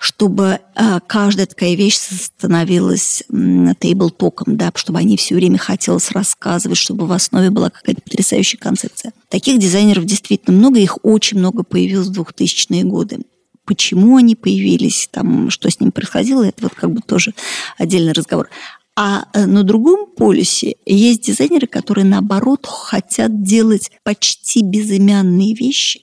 чтобы 0.00 0.60
э, 0.76 1.00
каждая 1.06 1.44
такая 1.44 1.74
вещь 1.74 1.96
становилась 1.98 3.22
тейбл-током, 3.28 4.56
да, 4.56 4.72
чтобы 4.74 4.98
они 4.98 5.18
все 5.18 5.34
время 5.34 5.58
хотелось 5.58 6.10
рассказывать, 6.12 6.78
чтобы 6.78 7.06
в 7.06 7.12
основе 7.12 7.50
была 7.50 7.68
какая-то 7.68 8.00
потрясающая 8.00 8.58
концепция. 8.58 9.12
Таких 9.28 9.58
дизайнеров 9.58 10.06
действительно 10.06 10.56
много, 10.56 10.80
их 10.80 10.96
очень 11.02 11.38
много 11.38 11.64
появилось 11.64 12.08
в 12.08 12.18
2000-е 12.18 12.84
годы. 12.84 13.18
Почему 13.66 14.16
они 14.16 14.36
появились, 14.36 15.06
там, 15.12 15.50
что 15.50 15.70
с 15.70 15.78
ними 15.78 15.90
происходило, 15.90 16.44
это 16.44 16.62
вот 16.62 16.74
как 16.74 16.92
бы 16.92 17.02
тоже 17.02 17.34
отдельный 17.76 18.12
разговор. 18.12 18.48
А 18.96 19.26
э, 19.34 19.44
на 19.44 19.64
другом 19.64 20.06
полюсе 20.06 20.76
есть 20.86 21.26
дизайнеры, 21.26 21.66
которые, 21.66 22.06
наоборот, 22.06 22.66
хотят 22.66 23.42
делать 23.42 23.90
почти 24.02 24.62
безымянные 24.62 25.54
вещи, 25.54 26.00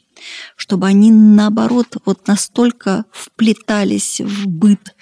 чтобы 0.55 0.87
они, 0.87 1.11
наоборот, 1.11 1.97
вот 2.05 2.27
настолько 2.27 3.05
вплетались 3.11 4.21
в 4.21 4.47
быт, 4.47 4.95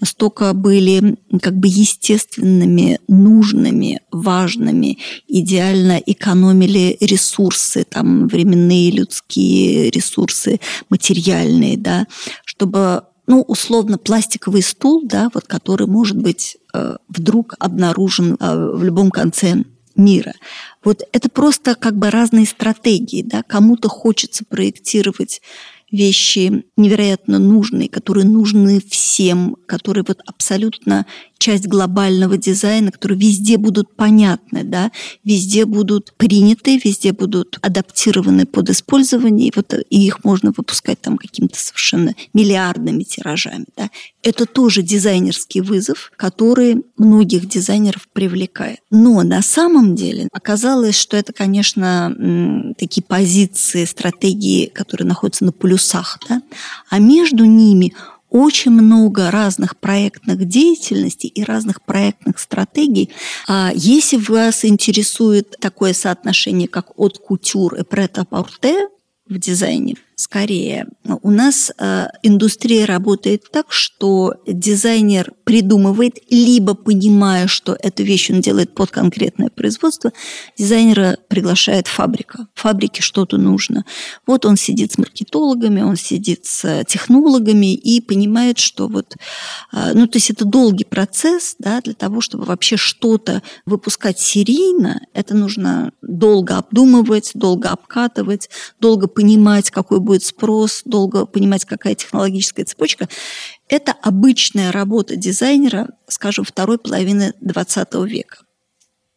настолько 0.00 0.52
были 0.52 1.16
как 1.40 1.56
бы 1.56 1.68
естественными, 1.68 3.00
нужными, 3.08 4.00
важными, 4.10 4.98
идеально 5.28 6.02
экономили 6.04 6.96
ресурсы, 7.00 7.84
там, 7.84 8.28
временные 8.28 8.90
людские 8.90 9.90
ресурсы, 9.90 10.60
материальные, 10.88 11.76
да, 11.76 12.06
чтобы 12.44 13.02
ну, 13.26 13.42
условно, 13.42 13.98
пластиковый 13.98 14.62
стул, 14.62 15.02
да, 15.04 15.30
вот, 15.34 15.46
который 15.46 15.86
может 15.86 16.16
быть 16.16 16.58
э, 16.72 16.96
вдруг 17.08 17.54
обнаружен 17.58 18.36
э, 18.38 18.70
в 18.74 18.84
любом 18.84 19.10
конце 19.10 19.64
мира. 19.96 20.34
Вот 20.84 21.02
это 21.12 21.28
просто 21.28 21.74
как 21.74 21.96
бы 21.96 22.10
разные 22.10 22.46
стратегии, 22.46 23.22
да, 23.22 23.42
кому-то 23.42 23.88
хочется 23.88 24.44
проектировать 24.44 25.40
вещи 25.90 26.64
невероятно 26.76 27.38
нужные, 27.38 27.88
которые 27.88 28.26
нужны 28.26 28.80
всем, 28.88 29.56
которые 29.66 30.04
вот 30.06 30.20
абсолютно 30.26 31.06
часть 31.46 31.68
глобального 31.68 32.36
дизайна, 32.36 32.90
которые 32.90 33.20
везде 33.20 33.56
будут 33.56 33.94
понятны, 33.94 34.64
да, 34.64 34.90
везде 35.22 35.64
будут 35.64 36.12
приняты, 36.16 36.80
везде 36.84 37.12
будут 37.12 37.60
адаптированы 37.62 38.46
под 38.46 38.70
использование, 38.70 39.46
и, 39.46 39.52
вот, 39.54 39.72
и 39.88 40.06
их 40.06 40.24
можно 40.24 40.52
выпускать 40.56 41.00
там 41.00 41.16
какими-то 41.16 41.56
совершенно 41.56 42.16
миллиардными 42.34 43.04
тиражами. 43.04 43.66
Да. 43.76 43.90
Это 44.24 44.44
тоже 44.44 44.82
дизайнерский 44.82 45.60
вызов, 45.60 46.10
который 46.16 46.84
многих 46.96 47.48
дизайнеров 47.48 48.08
привлекает. 48.12 48.80
Но 48.90 49.22
на 49.22 49.40
самом 49.40 49.94
деле 49.94 50.28
оказалось, 50.32 50.98
что 50.98 51.16
это, 51.16 51.32
конечно, 51.32 52.74
такие 52.76 53.04
позиции, 53.04 53.84
стратегии, 53.84 54.66
которые 54.66 55.06
находятся 55.06 55.44
на 55.44 55.52
полюсах, 55.52 56.18
да, 56.28 56.42
а 56.90 56.98
между 56.98 57.44
ними 57.44 57.94
очень 58.36 58.70
много 58.70 59.30
разных 59.30 59.76
проектных 59.76 60.44
деятельностей 60.46 61.28
и 61.28 61.42
разных 61.42 61.82
проектных 61.82 62.38
стратегий. 62.38 63.10
А 63.48 63.70
если 63.74 64.16
вас 64.16 64.64
интересует 64.64 65.56
такое 65.60 65.92
соотношение, 65.92 66.68
как 66.68 66.98
от 66.98 67.18
кутюр 67.18 67.74
и 67.76 67.82
прет-а-порте 67.82 68.88
в 69.28 69.38
дизайне, 69.38 69.96
скорее. 70.16 70.86
У 71.22 71.30
нас 71.30 71.70
э, 71.78 72.06
индустрия 72.22 72.86
работает 72.86 73.44
так, 73.52 73.66
что 73.70 74.34
дизайнер 74.46 75.32
придумывает, 75.44 76.18
либо 76.30 76.74
понимая, 76.74 77.46
что 77.46 77.76
эту 77.80 78.02
вещь 78.02 78.30
он 78.30 78.40
делает 78.40 78.74
под 78.74 78.90
конкретное 78.90 79.50
производство, 79.50 80.12
дизайнера 80.56 81.18
приглашает 81.28 81.86
фабрика. 81.86 82.48
Фабрике 82.54 83.02
что-то 83.02 83.36
нужно. 83.36 83.84
Вот 84.26 84.46
он 84.46 84.56
сидит 84.56 84.92
с 84.92 84.98
маркетологами, 84.98 85.82
он 85.82 85.96
сидит 85.96 86.46
с 86.46 86.84
технологами 86.84 87.74
и 87.74 88.00
понимает, 88.00 88.58
что 88.58 88.88
вот, 88.88 89.16
э, 89.74 89.92
ну, 89.92 90.06
то 90.06 90.16
есть 90.16 90.30
это 90.30 90.46
долгий 90.46 90.84
процесс, 90.84 91.56
да, 91.58 91.82
для 91.82 91.94
того, 91.94 92.22
чтобы 92.22 92.46
вообще 92.46 92.78
что-то 92.78 93.42
выпускать 93.66 94.18
серийно, 94.18 95.02
это 95.12 95.36
нужно 95.36 95.92
долго 96.00 96.56
обдумывать, 96.56 97.32
долго 97.34 97.68
обкатывать, 97.68 98.48
долго 98.80 99.08
понимать, 99.08 99.70
какой 99.70 100.00
будет 100.06 100.24
спрос, 100.24 100.80
долго 100.86 101.26
понимать, 101.26 101.66
какая 101.66 101.94
технологическая 101.94 102.64
цепочка. 102.64 103.08
Это 103.68 103.92
обычная 103.92 104.72
работа 104.72 105.16
дизайнера, 105.16 105.88
скажем, 106.08 106.44
второй 106.44 106.78
половины 106.78 107.34
20 107.42 107.94
века. 108.06 108.38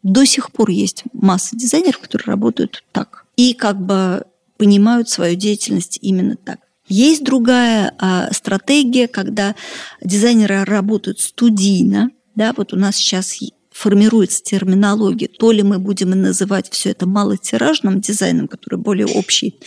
До 0.03 0.25
сих 0.25 0.51
пор 0.51 0.69
есть 0.69 1.03
масса 1.13 1.55
дизайнеров, 1.55 1.99
которые 1.99 2.25
работают 2.25 2.83
так. 2.91 3.25
И 3.37 3.53
как 3.53 3.79
бы 3.79 4.25
понимают 4.57 5.07
свою 5.09 5.35
деятельность 5.35 5.99
именно 6.01 6.35
так. 6.35 6.59
Есть 6.87 7.23
другая 7.23 7.93
а, 7.99 8.33
стратегия, 8.33 9.07
когда 9.07 9.55
дизайнеры 10.03 10.65
работают 10.65 11.19
студийно. 11.19 12.09
Да, 12.35 12.53
вот 12.57 12.73
у 12.73 12.75
нас 12.75 12.95
сейчас 12.95 13.41
формируется 13.79 14.43
терминология, 14.43 15.29
то 15.29 15.53
ли 15.53 15.63
мы 15.63 15.79
будем 15.79 16.09
называть 16.09 16.69
все 16.69 16.89
это 16.89 17.07
малотиражным 17.07 18.01
дизайном, 18.01 18.49
который 18.49 18.77
более 18.77 19.07
общий 19.07 19.57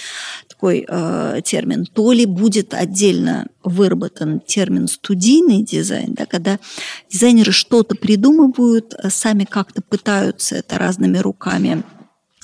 такой 0.48 0.84
э, 0.86 1.40
термин, 1.42 1.86
то 1.86 2.12
ли 2.12 2.26
будет 2.26 2.74
отдельно 2.74 3.46
выработан 3.64 4.40
термин 4.40 4.86
студийный 4.86 5.62
дизайн, 5.62 6.12
да, 6.12 6.26
когда 6.26 6.58
дизайнеры 7.10 7.52
что-то 7.52 7.94
придумывают, 7.94 8.92
э, 8.92 9.08
сами 9.08 9.44
как-то 9.44 9.80
пытаются 9.80 10.56
это 10.56 10.76
разными 10.76 11.16
руками 11.16 11.82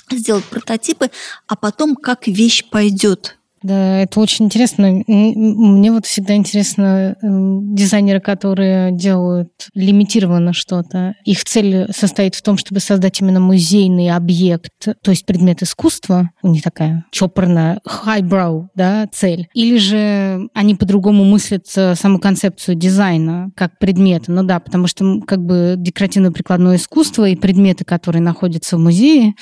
сделать 0.09 0.45
прототипы, 0.45 1.11
а 1.47 1.55
потом 1.55 1.95
как 1.95 2.27
вещь 2.27 2.65
пойдет 2.67 3.38
да, 3.61 3.99
это 3.99 4.19
очень 4.19 4.45
интересно. 4.45 5.03
Мне 5.07 5.91
вот 5.91 6.05
всегда 6.05 6.35
интересно 6.35 7.15
эм, 7.21 7.75
дизайнеры, 7.75 8.19
которые 8.19 8.91
делают 8.91 9.49
лимитированно 9.73 10.53
что-то. 10.53 11.15
Их 11.25 11.43
цель 11.43 11.91
состоит 11.91 12.35
в 12.35 12.41
том, 12.41 12.57
чтобы 12.57 12.79
создать 12.79 13.19
именно 13.21 13.39
музейный 13.39 14.11
объект, 14.11 14.71
то 14.79 15.11
есть 15.11 15.25
предмет 15.25 15.61
искусства. 15.61 16.29
У 16.41 16.47
них 16.47 16.63
такая 16.63 17.05
чопорная 17.11 17.79
highbrow 17.85 18.67
да, 18.75 19.07
цель. 19.11 19.47
Или 19.53 19.77
же 19.77 20.49
они 20.53 20.75
по-другому 20.75 21.23
мыслят 21.23 21.67
саму 21.67 22.19
концепцию 22.19 22.75
дизайна 22.75 23.49
как 23.55 23.77
предмета. 23.79 24.31
Ну 24.31 24.43
да, 24.43 24.59
потому 24.59 24.87
что 24.87 25.21
как 25.21 25.43
бы 25.43 25.75
декоративно-прикладное 25.77 26.77
искусство 26.77 27.27
и 27.27 27.35
предметы, 27.35 27.83
которые 27.83 28.21
находятся 28.21 28.77
в 28.77 28.79
музее, 28.79 29.33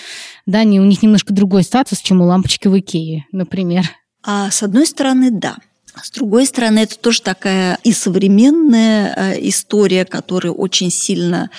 да, 0.45 0.59
они, 0.59 0.79
у 0.79 0.85
них 0.85 1.03
немножко 1.03 1.33
другой 1.33 1.63
статус, 1.63 1.99
чем 1.99 2.21
у 2.21 2.25
лампочки 2.25 2.67
в 2.67 2.77
Икее, 2.77 3.25
например. 3.31 3.85
А 4.23 4.51
с 4.51 4.63
одной 4.63 4.85
стороны, 4.85 5.31
да. 5.31 5.57
С 6.03 6.11
другой 6.11 6.45
стороны, 6.45 6.79
это 6.79 6.97
тоже 6.97 7.21
такая 7.21 7.79
и 7.83 7.91
современная 7.91 9.13
э, 9.15 9.49
история, 9.49 10.05
которая 10.05 10.53
очень 10.53 10.91
сильно 10.91 11.49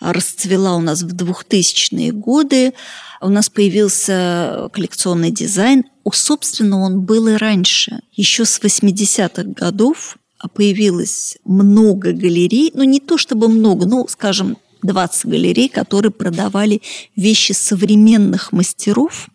расцвела 0.00 0.76
у 0.76 0.80
нас 0.80 1.02
в 1.02 1.14
2000-е 1.14 2.12
годы. 2.12 2.72
У 3.20 3.28
нас 3.28 3.50
появился 3.50 4.70
коллекционный 4.72 5.30
дизайн. 5.30 5.84
Собственно, 6.10 6.80
он 6.80 7.02
был 7.02 7.28
и 7.28 7.34
раньше. 7.34 8.00
Еще 8.12 8.44
с 8.44 8.60
80-х 8.60 9.44
годов 9.44 10.16
появилось 10.54 11.38
много 11.44 12.12
галерей. 12.12 12.72
Ну, 12.74 12.82
не 12.82 12.98
то 13.00 13.18
чтобы 13.18 13.48
много, 13.48 13.86
ну, 13.86 14.06
скажем, 14.08 14.56
20 14.82 15.26
галерей, 15.26 15.68
которые 15.68 16.12
продавали 16.12 16.82
вещи 17.16 17.52
современных 17.52 18.52
мастеров, 18.52 19.28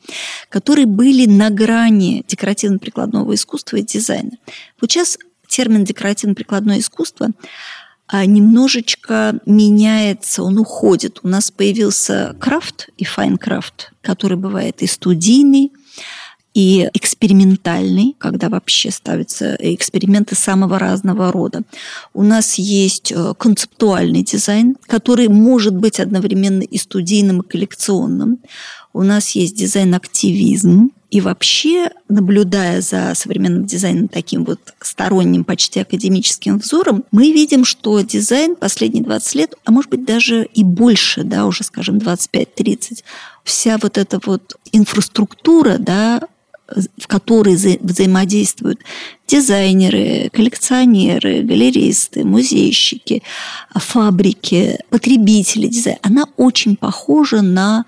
которые 0.50 0.86
были 0.86 1.26
на 1.26 1.50
грани 1.50 2.24
декоративно-прикладного 2.28 3.34
искусства 3.34 3.78
и 3.78 3.84
дизайна. 3.84 4.32
Вот 4.82 4.92
сейчас 4.92 5.18
термин 5.48 5.84
декоративно-прикладное 5.84 6.80
искусство 6.80 7.30
а, 8.10 8.26
немножечко 8.26 9.40
меняется, 9.46 10.44
он 10.44 10.58
уходит. 10.58 11.20
У 11.24 11.28
нас 11.28 11.52
появился 11.52 12.36
крафт 12.40 12.90
и 12.98 13.04
fine 13.04 13.39
craft, 13.39 13.92
который 14.02 14.38
бывает 14.38 14.82
и 14.82 14.88
студийный, 14.88 15.74
и 16.58 16.90
экспериментальный, 16.96 18.16
когда 18.18 18.50
вообще 18.50 18.90
ставятся 18.90 19.56
эксперименты 19.60 20.34
самого 20.34 20.80
разного 20.80 21.32
рода. 21.32 21.62
У 22.16 22.24
нас 22.24 22.56
есть 22.56 23.12
э, 23.12 23.36
концептуальный 23.38 24.24
дизайн, 24.24 24.76
который 24.88 25.28
может 25.28 25.76
быть 25.76 26.00
одновременно 26.00 26.64
и 26.64 26.80
студийным, 26.80 27.42
и 27.42 27.48
коллекционным. 27.48 28.40
У 28.92 29.04
нас 29.04 29.36
есть 29.36 29.56
дизайн-активизм, 29.56 30.90
и 31.12 31.22
вообще, 31.22 31.92
наблюдая 32.10 32.82
за 32.82 33.14
современным 33.14 33.68
дизайном 33.68 34.08
таким 34.08 34.44
вот 34.44 34.60
сторонним, 34.82 35.44
почти 35.44 35.82
академическим 35.82 36.58
взором, 36.58 37.04
мы 37.12 37.34
видим, 37.34 37.66
что 37.66 38.02
дизайн 38.02 38.56
последние 38.56 39.04
20 39.04 39.36
лет, 39.36 39.54
а 39.64 39.72
может 39.72 39.92
быть 39.92 40.06
даже 40.06 40.46
и 40.46 40.64
больше, 40.64 41.24
да, 41.24 41.46
уже, 41.46 41.64
скажем, 41.64 41.98
25-30, 41.98 43.04
вся 43.44 43.78
вот 43.78 44.00
эта 44.00 44.20
вот 44.26 44.58
инфраструктура, 44.72 45.78
да, 45.78 46.22
в 46.98 47.08
которой 47.08 47.56
взаимодействуют 47.56 48.80
дизайнеры, 49.28 50.30
коллекционеры, 50.32 51.42
галеристы, 51.42 52.24
музейщики, 52.24 53.24
фабрики, 53.74 54.80
потребители 54.90 55.68
дизайна, 55.68 56.00
она 56.02 56.26
очень 56.38 56.76
похожа 56.76 57.42
на 57.42 57.86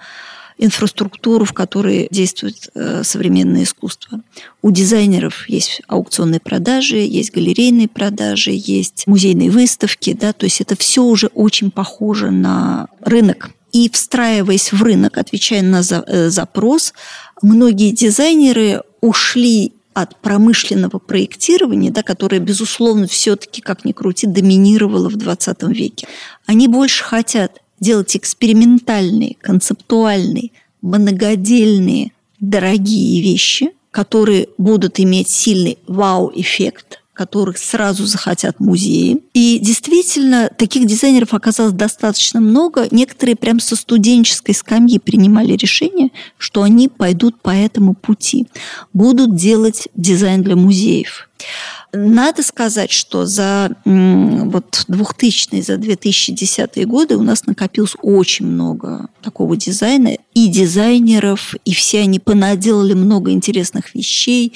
инфраструктуру, 0.60 1.46
в 1.46 1.54
которой 1.54 2.08
действует 2.12 2.70
э, 2.76 3.04
современное 3.04 3.64
искусство. 3.64 4.20
У 4.62 4.72
дизайнеров 4.72 5.48
есть 5.48 5.82
аукционные 5.88 6.42
продажи, 6.42 6.98
есть 6.98 7.34
галерейные 7.34 7.88
продажи, 7.88 8.52
есть 8.54 9.08
музейные 9.08 9.52
выставки, 9.52 10.14
да, 10.14 10.34
то 10.34 10.46
есть 10.46 10.60
это 10.60 10.76
все 10.76 11.02
уже 11.04 11.28
очень 11.28 11.72
похоже 11.72 12.30
на 12.30 12.88
рынок. 13.00 13.52
И 13.72 13.90
встраиваясь 13.90 14.72
в 14.72 14.82
рынок, 14.82 15.18
отвечая 15.18 15.62
на 15.62 15.82
э, 15.82 16.30
запрос, 16.30 16.94
многие 17.42 17.92
дизайнеры 17.92 18.82
ушли 19.02 19.74
от 19.94 20.16
промышленного 20.18 21.00
проектирования, 21.00 21.92
да, 21.92 22.04
которое, 22.04 22.40
безусловно, 22.40 23.08
все-таки, 23.08 23.62
как 23.62 23.86
ни 23.86 23.92
крути, 23.92 24.28
доминировало 24.28 25.10
в 25.10 25.16
20 25.16 25.64
веке. 25.64 26.08
Они 26.46 26.68
больше 26.68 27.04
хотят 27.04 27.62
делать 27.80 28.16
экспериментальные, 28.16 29.36
концептуальные, 29.42 30.52
многодельные, 30.82 32.12
дорогие 32.40 33.22
вещи, 33.22 33.72
которые 33.92 34.48
будут 34.58 35.00
иметь 35.00 35.30
сильный 35.30 35.78
вау-эффект, 35.88 37.02
которых 37.20 37.58
сразу 37.58 38.06
захотят 38.06 38.62
музеи. 38.62 39.22
И 39.34 39.60
действительно, 39.62 40.50
таких 40.58 40.86
дизайнеров 40.86 41.34
оказалось 41.34 41.74
достаточно 41.74 42.40
много. 42.40 42.88
Некоторые 42.92 43.36
прям 43.36 43.60
со 43.60 43.76
студенческой 43.76 44.54
скамьи 44.54 45.00
принимали 45.00 45.52
решение, 45.52 46.12
что 46.38 46.64
они 46.64 46.88
пойдут 46.88 47.42
по 47.42 47.50
этому 47.50 47.94
пути. 47.94 48.48
Будут 48.94 49.36
делать 49.36 49.90
дизайн 49.96 50.44
для 50.44 50.56
музеев. 50.56 51.28
Надо 51.92 52.42
сказать, 52.42 52.92
что 52.92 53.26
за 53.26 53.76
вот 53.84 54.86
2000 54.88 55.62
за 55.62 55.76
2010 55.76 56.88
годы 56.88 57.18
у 57.18 57.24
нас 57.24 57.46
накопилось 57.46 57.96
очень 58.02 58.46
много 58.46 59.10
такого 59.22 59.58
дизайна 59.58 60.16
и 60.34 60.48
дизайнеров, 60.48 61.56
и 61.66 61.74
все 61.74 62.00
они 62.02 62.20
понаделали 62.20 62.94
много 62.94 63.32
интересных 63.32 63.94
вещей, 63.94 64.54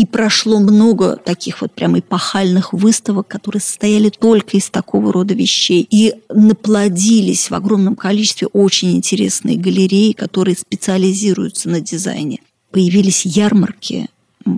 и 0.00 0.06
прошло 0.06 0.60
много 0.60 1.16
таких 1.16 1.60
вот 1.60 1.72
прям 1.72 1.98
эпохальных 1.98 2.72
выставок, 2.72 3.28
которые 3.28 3.60
состояли 3.60 4.08
только 4.08 4.56
из 4.56 4.70
такого 4.70 5.12
рода 5.12 5.34
вещей. 5.34 5.86
И 5.90 6.14
наплодились 6.30 7.50
в 7.50 7.54
огромном 7.54 7.96
количестве 7.96 8.48
очень 8.48 8.96
интересные 8.96 9.58
галереи, 9.58 10.12
которые 10.12 10.56
специализируются 10.56 11.68
на 11.68 11.82
дизайне. 11.82 12.40
Появились 12.70 13.26
ярмарки, 13.26 14.08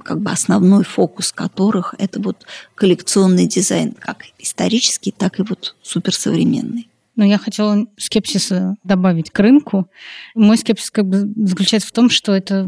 как 0.04 0.20
бы 0.20 0.30
основной 0.30 0.84
фокус 0.84 1.32
которых 1.32 1.96
это 1.98 2.22
вот 2.22 2.46
коллекционный 2.76 3.48
дизайн, 3.48 3.96
как 3.98 4.26
исторический, 4.38 5.10
так 5.10 5.40
и 5.40 5.42
вот 5.42 5.74
суперсовременный. 5.82 6.86
Но 7.14 7.24
я 7.24 7.36
хотела 7.36 7.86
скепсис 7.98 8.52
добавить 8.84 9.30
к 9.30 9.38
рынку. 9.38 9.88
Мой 10.34 10.56
скепсис 10.56 10.90
как 10.90 11.06
бы 11.06 11.30
заключается 11.46 11.88
в 11.88 11.92
том, 11.92 12.08
что 12.08 12.32
это 12.32 12.66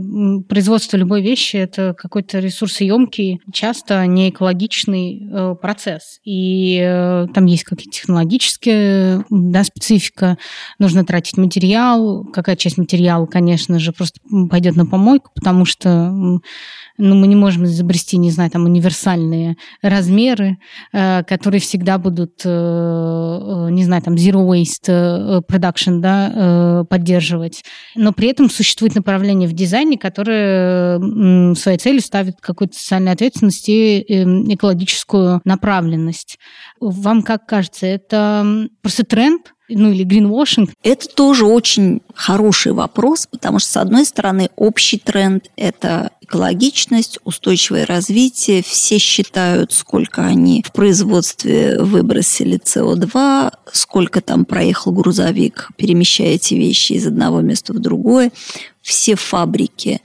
производство 0.49 0.97
любой 0.97 1.23
вещи, 1.23 1.57
это 1.57 1.95
какой-то 1.97 2.41
ресурсоемкий, 2.41 3.41
часто 3.53 4.07
не 4.07 4.31
экологичный 4.31 5.29
э, 5.31 5.55
процесс. 5.55 6.21
И 6.25 6.79
э, 6.79 7.27
там 7.33 7.47
есть 7.47 7.65
какие-то 7.65 7.91
технологические 7.91 9.25
да, 9.31 9.65
специфика, 9.65 10.37
нужно 10.79 11.05
тратить 11.05 11.39
материал, 11.39 12.25
какая 12.25 12.57
часть 12.57 12.77
материала, 12.77 13.27
конечно 13.27 13.79
же, 13.79 13.93
просто 13.93 14.21
пойдет 14.51 14.77
на 14.77 14.85
помойку, 14.85 15.31
потому 15.35 15.65
что 15.65 16.11
ну, 16.11 17.15
мы 17.15 17.27
не 17.27 17.37
можем 17.37 17.65
изобрести, 17.65 18.19
не 18.19 18.31
знаю, 18.31 18.51
там 18.51 18.65
универсальные 18.65 19.57
размеры, 19.81 20.59
э, 20.93 21.23
которые 21.25 21.61
всегда 21.61 21.99
будут, 21.99 22.45
не 22.45 23.85
знаю, 23.85 24.03
там 24.03 24.15
zero 24.15 24.34
waste 24.39 25.43
production, 25.47 26.01
да, 26.01 26.85
поддерживать. 26.91 27.65
Но 27.95 28.13
при 28.13 28.29
этом 28.29 28.51
существует 28.51 28.95
направление 28.95 29.49
в 29.49 29.53
дизайне, 29.53 29.97
которое 29.97 31.55
своей 31.55 31.79
целью 31.79 32.01
ставит 32.03 32.41
какую-то 32.41 32.77
социальную 32.77 33.13
ответственность 33.13 33.69
и 33.69 34.01
экологическую 34.01 35.41
направленность. 35.45 36.39
Вам 36.81 37.23
как 37.23 37.47
кажется, 37.47 37.87
это 37.87 38.69
просто 38.83 39.05
тренд, 39.05 39.54
ну 39.69 39.91
или 39.91 40.05
гринвошинг? 40.05 40.71
Это 40.83 41.09
тоже 41.09 41.47
очень 41.47 42.03
хороший 42.15 42.73
вопрос, 42.73 43.27
потому 43.31 43.59
что, 43.59 43.71
с 43.71 43.77
одной 43.77 44.05
стороны, 44.05 44.51
общий 44.57 44.99
тренд– 44.99 45.47
это 45.57 46.11
экологичность, 46.21 47.19
устойчивое 47.25 47.87
развитие. 47.87 48.63
Все 48.63 48.99
считают, 48.99 49.73
сколько 49.73 50.23
они 50.23 50.63
в 50.67 50.73
производстве 50.73 51.79
выбросили 51.81 52.59
СО2, 52.59 53.53
сколько 53.73 54.21
там 54.21 54.45
проехал 54.45 54.93
грузовик, 54.93 55.71
перемещая 55.77 56.35
эти 56.35 56.55
вещи 56.55 56.95
из 56.95 57.07
одного 57.07 57.41
места 57.41 57.73
в 57.73 57.79
другое. 57.79 58.33
Все 58.81 59.17
фабрики 59.17 60.01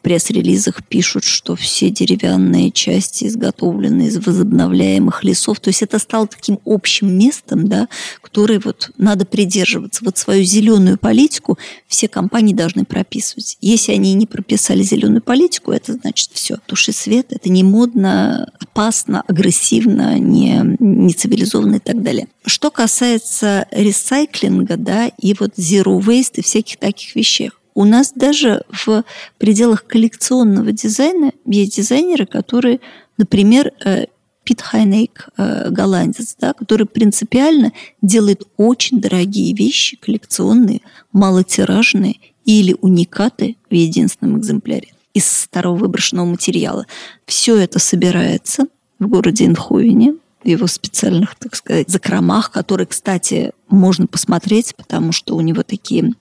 в 0.00 0.02
пресс-релизах 0.02 0.82
пишут, 0.88 1.24
что 1.24 1.54
все 1.54 1.90
деревянные 1.90 2.70
части 2.70 3.26
изготовлены 3.26 4.06
из 4.06 4.16
возобновляемых 4.16 5.22
лесов. 5.24 5.60
То 5.60 5.68
есть 5.68 5.82
это 5.82 5.98
стало 5.98 6.26
таким 6.26 6.58
общим 6.64 7.18
местом, 7.18 7.68
да, 7.68 7.86
которое 8.22 8.58
вот 8.60 8.90
надо 8.96 9.26
придерживаться. 9.26 10.02
Вот 10.02 10.16
свою 10.16 10.42
зеленую 10.42 10.96
политику 10.96 11.58
все 11.86 12.08
компании 12.08 12.54
должны 12.54 12.86
прописывать. 12.86 13.58
Если 13.60 13.92
они 13.92 14.14
не 14.14 14.26
прописали 14.26 14.82
зеленую 14.82 15.20
политику, 15.20 15.70
это 15.70 15.92
значит 15.92 16.30
все. 16.32 16.56
Туши 16.64 16.92
свет, 16.92 17.26
это 17.28 17.50
не 17.50 17.62
модно, 17.62 18.50
опасно, 18.58 19.22
агрессивно, 19.28 20.18
не, 20.18 20.76
не 20.78 21.12
цивилизованно 21.12 21.76
и 21.76 21.80
так 21.80 22.02
далее. 22.02 22.26
Что 22.46 22.70
касается 22.70 23.66
ресайклинга, 23.70 24.78
да, 24.78 25.08
и 25.08 25.36
вот 25.38 25.58
zero 25.58 26.00
waste 26.00 26.36
и 26.36 26.42
всяких 26.42 26.78
таких 26.78 27.14
вещей, 27.14 27.50
у 27.74 27.84
нас 27.84 28.12
даже 28.14 28.64
в 28.68 29.04
пределах 29.38 29.86
коллекционного 29.86 30.72
дизайна 30.72 31.32
есть 31.46 31.76
дизайнеры, 31.76 32.26
которые, 32.26 32.80
например, 33.16 33.72
э, 33.84 34.06
Пит 34.44 34.62
Хайнейк, 34.62 35.28
э, 35.36 35.70
голландец, 35.70 36.34
да, 36.40 36.52
который 36.54 36.86
принципиально 36.86 37.72
делает 38.02 38.42
очень 38.56 39.00
дорогие 39.00 39.54
вещи, 39.54 39.96
коллекционные, 39.96 40.80
малотиражные 41.12 42.16
или 42.44 42.74
уникаты 42.80 43.56
в 43.68 43.74
единственном 43.74 44.38
экземпляре 44.38 44.88
из 45.14 45.26
старого 45.26 45.76
выброшенного 45.76 46.26
материала. 46.26 46.86
Все 47.26 47.56
это 47.56 47.78
собирается 47.78 48.64
в 48.98 49.06
городе 49.08 49.46
Инховене, 49.46 50.14
в 50.42 50.48
его 50.48 50.66
специальных, 50.66 51.36
так 51.36 51.54
сказать, 51.54 51.90
закромах, 51.90 52.50
которые, 52.50 52.86
кстати, 52.86 53.52
можно 53.68 54.06
посмотреть, 54.06 54.74
потому 54.74 55.12
что 55.12 55.36
у 55.36 55.40
него 55.40 55.62
такие 55.62 56.12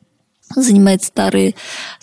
занимает 0.56 1.04
старые 1.04 1.56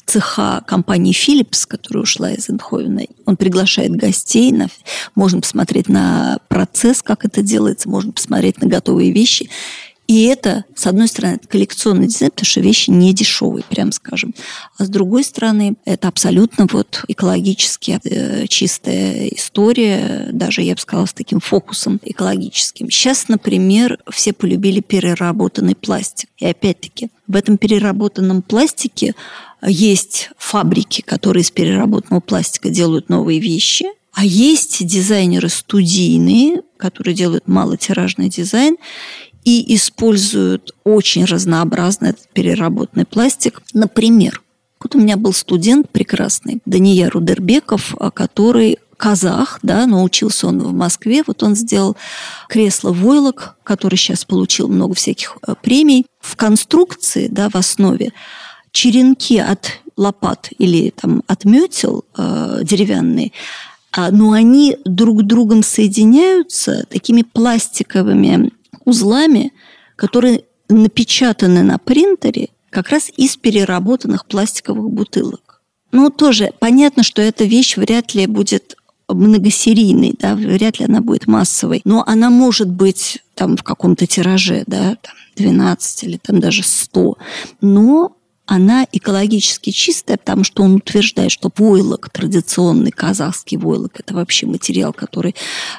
цеха 0.05 0.63
компании 0.67 1.13
Philips, 1.13 1.67
которая 1.67 2.03
ушла 2.03 2.31
из 2.31 2.49
Эндховена. 2.49 3.03
Он 3.25 3.37
приглашает 3.37 3.93
гостей, 3.93 4.53
на, 4.53 4.69
можно 5.15 5.41
посмотреть 5.41 5.89
на 5.89 6.39
процесс, 6.49 7.03
как 7.03 7.25
это 7.25 7.43
делается, 7.43 7.89
можно 7.89 8.13
посмотреть 8.13 8.61
на 8.61 8.69
готовые 8.69 9.11
вещи. 9.11 9.51
И 10.07 10.25
это, 10.25 10.65
с 10.75 10.87
одной 10.87 11.09
стороны, 11.09 11.35
это 11.35 11.49
коллекционный 11.49 12.07
дизайн, 12.07 12.31
потому 12.31 12.47
что 12.47 12.61
вещи 12.61 12.91
не 12.91 13.13
дешевые, 13.13 13.65
прям 13.69 13.91
скажем. 13.91 14.35
А 14.79 14.85
с 14.85 14.89
другой 14.89 15.25
стороны, 15.25 15.75
это 15.85 16.07
абсолютно 16.09 16.67
вот 16.71 17.05
экологически 17.09 17.99
э, 18.05 18.47
чистая 18.47 19.29
история, 19.29 20.29
даже, 20.33 20.63
я 20.63 20.75
бы 20.75 20.81
сказала, 20.81 21.07
с 21.07 21.13
таким 21.13 21.41
фокусом 21.41 22.01
экологическим. 22.05 22.89
Сейчас, 22.91 23.29
например, 23.29 23.99
все 24.11 24.33
полюбили 24.33 24.81
переработанный 24.81 25.75
пластик. 25.75 26.29
И 26.39 26.47
опять-таки, 26.47 27.09
в 27.27 27.35
этом 27.35 27.59
переработанном 27.59 28.43
пластике 28.43 29.15
есть 29.67 30.31
фабрики, 30.39 31.01
которые 31.01 31.43
из 31.43 31.51
переработанного 31.51 32.21
пластика 32.21 32.71
делают 32.71 33.09
новые 33.09 33.41
вещи, 33.41 33.87
а 34.13 34.25
есть 34.25 34.87
дизайнеры 34.87 35.49
студийные, 35.49 36.63
которые 36.79 37.15
делают 37.15 37.49
малотиражный 37.49 38.29
дизайн, 38.29 38.77
и 39.47 39.77
используют 39.77 40.75
очень 40.83 41.25
разнообразный 41.25 42.11
этот 42.11 42.29
переработанный 42.35 43.07
пластик. 43.07 43.63
Например, 43.73 44.43
вот 44.81 44.97
у 44.97 44.99
меня 44.99 45.17
был 45.17 45.33
студент 45.33 45.89
прекрасный, 45.89 46.59
Дания 46.67 47.09
Рудербеков, 47.09 47.95
а, 47.99 48.11
который 48.11 48.79
казах, 48.97 49.61
да, 49.63 49.87
но 49.87 50.03
учился 50.03 50.49
он 50.49 50.59
в 50.59 50.73
Москве. 50.73 51.23
Вот 51.27 51.43
он 51.43 51.55
сделал 51.55 51.97
кресло 52.49 52.93
войлок, 52.93 53.57
который 53.63 53.97
сейчас 53.97 54.25
получил 54.25 54.69
много 54.69 54.95
всяких 54.95 55.37
э, 55.47 55.55
премий. 55.63 56.07
В 56.19 56.35
конструкции, 56.35 57.29
да, 57.31 57.49
в 57.49 57.55
основе 57.55 58.13
черенки 58.73 59.39
от 59.39 59.81
лопат 59.97 60.49
или 60.59 60.91
там 60.91 61.23
от 61.29 61.45
метел 61.45 62.05
э, 62.17 62.61
деревянные, 62.65 63.33
а, 63.93 64.11
но 64.11 64.33
они 64.33 64.77
друг 64.85 65.23
другом 65.23 65.63
соединяются 65.63 66.85
такими 66.91 67.23
пластиковыми 67.23 68.51
узлами, 68.85 69.53
которые 69.97 70.45
напечатаны 70.69 71.63
на 71.63 71.79
принтере 71.79 72.49
как 72.71 72.91
раз 72.91 73.11
из 73.17 73.37
переработанных 73.37 74.27
пластиковых 74.27 74.91
бутылок. 74.91 75.63
Ну, 75.93 76.11
тоже 76.11 76.53
понятно, 76.59 77.03
что 77.03 77.23
эта 77.23 77.45
вещь 77.45 77.77
вряд 77.77 78.15
ли 78.15 78.27
будет 78.27 78.77
многосерийной, 79.09 80.15
да, 80.19 80.35
вряд 80.35 80.81
ли 80.81 80.85
она 80.85 81.01
будет 81.01 81.27
массовой, 81.27 81.81
но 81.85 82.03
она 82.07 82.29
может 82.29 82.69
быть 82.69 83.23
там 83.35 83.57
в 83.57 83.63
каком-то 83.63 84.07
тираже, 84.07 84.65
да, 84.67 84.97
там 85.01 85.15
12 85.37 86.05
или 86.05 86.17
там 86.17 86.41
даже 86.41 86.63
100, 86.63 87.17
но 87.61 88.17
она 88.47 88.87
экологически 88.93 89.71
чистая, 89.71 90.17
потому 90.17 90.45
что 90.45 90.63
он 90.63 90.77
утверждает, 90.77 91.31
что 91.33 91.51
войлок, 91.57 92.09
традиционный 92.11 92.93
казахский 92.93 93.57
войлок, 93.57 94.01
это 94.01 94.15
вообще 94.15 94.47
материал, 94.47 94.93
который 94.93 95.35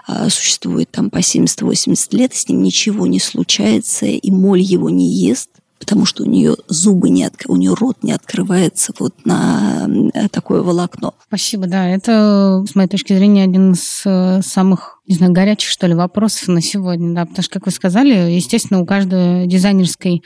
э, 0.08 0.30
существует 0.30 0.92
там 0.92 1.10
по 1.10 1.18
70-80 1.18 2.16
лет, 2.16 2.36
с 2.36 2.48
ним 2.50 2.62
ничего 2.62 3.08
не 3.08 3.20
случается, 3.20 4.06
и 4.06 4.32
моль 4.32 4.62
его 4.62 4.90
не 4.90 5.10
ест 5.10 5.50
потому 5.80 6.06
что 6.06 6.24
у 6.24 6.26
нее 6.26 6.56
зубы 6.68 7.10
не 7.10 7.24
от... 7.24 7.36
у 7.48 7.56
нее 7.56 7.74
рот 7.74 7.98
не 8.02 8.12
открывается 8.12 8.94
вот 9.00 9.14
на 9.26 9.88
такое 10.32 10.62
волокно. 10.62 11.14
Спасибо, 11.28 11.68
да, 11.68 11.88
это 11.88 12.66
с 12.68 12.76
моей 12.76 12.90
точки 12.90 13.14
зрения 13.14 13.44
один 13.44 13.74
из 13.74 14.02
э, 14.04 14.42
самых 14.42 14.98
не 15.08 15.16
знаю, 15.16 15.32
горячих, 15.32 15.70
что 15.70 15.88
ли, 15.88 15.94
вопросов 15.94 16.50
на 16.50 16.62
сегодня, 16.62 17.16
да, 17.16 17.26
потому 17.26 17.44
что, 17.44 17.54
как 17.54 17.66
вы 17.66 17.72
сказали, 17.72 18.32
естественно, 18.32 18.82
у 18.82 18.86
каждой 18.86 19.48
дизайнерской 19.48 20.22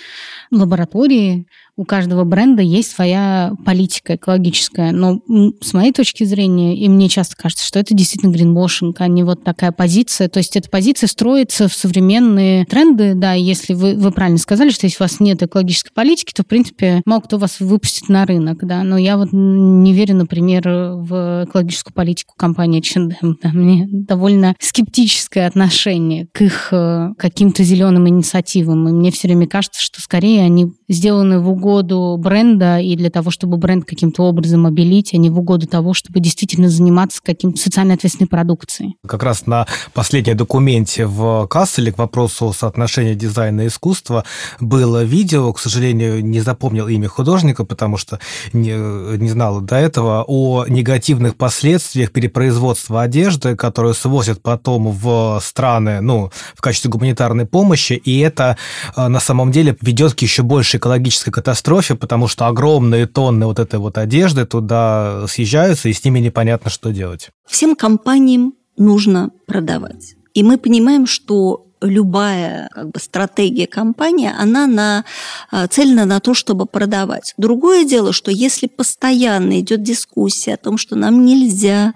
лаборатории 0.50 1.46
у 1.82 1.84
каждого 1.84 2.24
бренда 2.26 2.62
есть 2.62 2.92
своя 2.92 3.54
политика 3.66 4.16
экологическая. 4.16 4.92
Но 4.92 5.20
с 5.62 5.74
моей 5.74 5.92
точки 5.92 6.24
зрения, 6.26 6.78
и 6.78 6.88
мне 6.88 7.10
часто 7.10 7.36
кажется, 7.36 7.66
что 7.66 7.80
это 7.80 7.96
действительно 7.96 8.32
гринвошинг, 8.32 9.02
а 9.02 9.08
не 9.08 9.24
вот 9.24 9.44
такая 9.44 9.72
позиция. 9.72 10.30
То 10.30 10.38
есть 10.38 10.56
эта 10.56 10.70
позиция 10.70 11.08
строится 11.08 11.68
в 11.68 11.74
современные 11.74 12.66
тренды. 12.66 13.16
Да, 13.16 13.34
если 13.34 13.74
вы, 13.74 13.96
вы 13.96 14.12
правильно 14.12 14.38
сказали, 14.38 14.70
что 14.70 14.86
если 14.86 15.02
у 15.02 15.06
вас 15.06 15.20
нет 15.20 15.42
экологической 15.42 15.92
политики, 15.92 16.34
то, 16.36 16.44
в 16.44 16.46
принципе, 16.46 17.02
мало 17.08 17.22
кто 17.22 17.40
вас 17.40 17.60
выпустит 17.60 18.10
на 18.10 18.28
рынок. 18.28 18.60
Да. 18.62 18.84
Но 18.84 19.00
я 19.00 19.18
вот 19.18 19.30
не 19.32 19.92
верю, 19.92 20.18
например, 20.18 20.62
в 20.68 21.46
экологическую 21.48 21.96
политику 21.96 22.36
компании 22.38 22.80
H&M. 22.80 23.38
Да. 23.42 23.50
Мне 23.54 23.88
довольно 23.90 24.56
скептическое 24.60 25.48
отношение 25.48 26.28
к 26.32 26.44
их 26.44 26.70
э, 26.72 27.10
каким-то 27.18 27.64
зеленым 27.64 28.08
инициативам. 28.08 28.88
И 28.88 28.92
мне 28.92 29.10
все 29.10 29.28
время 29.28 29.48
кажется, 29.48 29.82
что 29.82 30.00
скорее 30.00 30.44
они 30.44 30.72
сделаны 30.92 31.40
в 31.40 31.50
угоду 31.50 32.16
бренда 32.20 32.80
и 32.80 32.96
для 32.96 33.10
того, 33.10 33.32
чтобы 33.32 33.58
бренд 33.58 33.86
каким-то 33.86 34.24
образом 34.24 34.66
обелить, 34.66 35.14
а 35.14 35.18
не 35.18 35.30
в 35.30 35.40
угоду 35.40 35.68
того, 35.68 35.94
чтобы 35.94 36.20
действительно 36.20 36.70
заниматься 36.70 37.22
каким-то 37.24 37.60
социально 37.60 37.94
ответственной 37.94 38.28
продукцией. 38.28 38.96
Как 39.08 39.24
раз 39.24 39.48
на 39.48 39.66
последнем 39.94 40.38
документе 40.38 41.06
в 41.06 41.48
Касселе 41.48 41.92
к 41.92 41.98
вопросу 41.98 42.54
соотношения 42.54 43.16
дизайна 43.16 43.62
и 43.62 43.68
искусства 43.68 44.26
было 44.60 45.04
видео, 45.04 45.52
к 45.54 45.60
сожалению, 45.60 46.24
не 46.24 46.42
запомнил 46.42 46.88
имя 46.88 47.08
художника, 47.08 47.64
потому 47.64 47.98
что 47.98 48.20
не, 48.54 48.72
не 49.18 49.30
знал 49.30 49.62
до 49.62 49.78
этого, 49.78 50.26
о 50.28 50.66
негативных 50.68 51.36
последствиях 51.36 52.12
перепроизводства 52.12 53.04
одежды, 53.04 53.56
которую 53.56 53.94
свозят 53.94 54.42
потом 54.42 54.90
в 54.92 55.40
страны, 55.42 56.02
ну, 56.02 56.32
в 56.56 56.62
качестве 56.62 56.92
гуманитарной 56.92 57.46
помощи, 57.46 57.94
и 57.94 58.20
это 58.20 58.58
э, 58.96 59.08
на 59.08 59.20
самом 59.20 59.52
деле 59.52 59.78
ведет 59.82 60.14
к 60.14 60.20
еще 60.20 60.44
большей 60.44 60.81
экологической 60.82 61.32
катастрофе, 61.32 61.96
потому 61.96 62.28
что 62.28 62.48
огромные 62.48 63.06
тонны 63.06 63.46
вот 63.46 63.60
этой 63.60 63.80
вот 63.80 63.98
одежды 63.98 64.46
туда 64.46 65.26
съезжаются, 65.28 65.88
и 65.88 65.94
с 65.94 66.04
ними 66.04 66.20
непонятно, 66.20 66.72
что 66.72 66.92
делать. 66.92 67.30
Всем 67.48 67.76
компаниям 67.76 68.54
нужно 68.78 69.30
продавать. 69.46 70.16
И 70.34 70.44
мы 70.44 70.58
понимаем, 70.58 71.06
что 71.06 71.68
любая 71.82 72.70
как 72.74 72.92
бы, 72.92 73.00
стратегия 73.00 73.68
компании, 73.68 74.32
она 74.38 74.68
на, 74.68 75.06
а, 75.52 75.68
цельна 75.68 76.06
на 76.06 76.20
то, 76.20 76.34
чтобы 76.34 76.66
продавать. 76.66 77.34
Другое 77.38 77.86
дело, 77.86 78.14
что 78.14 78.32
если 78.32 78.68
постоянно 78.68 79.60
идет 79.60 79.84
дискуссия 79.84 80.54
о 80.54 80.58
том, 80.58 80.78
что 80.78 80.96
нам 80.96 81.26
нельзя 81.26 81.94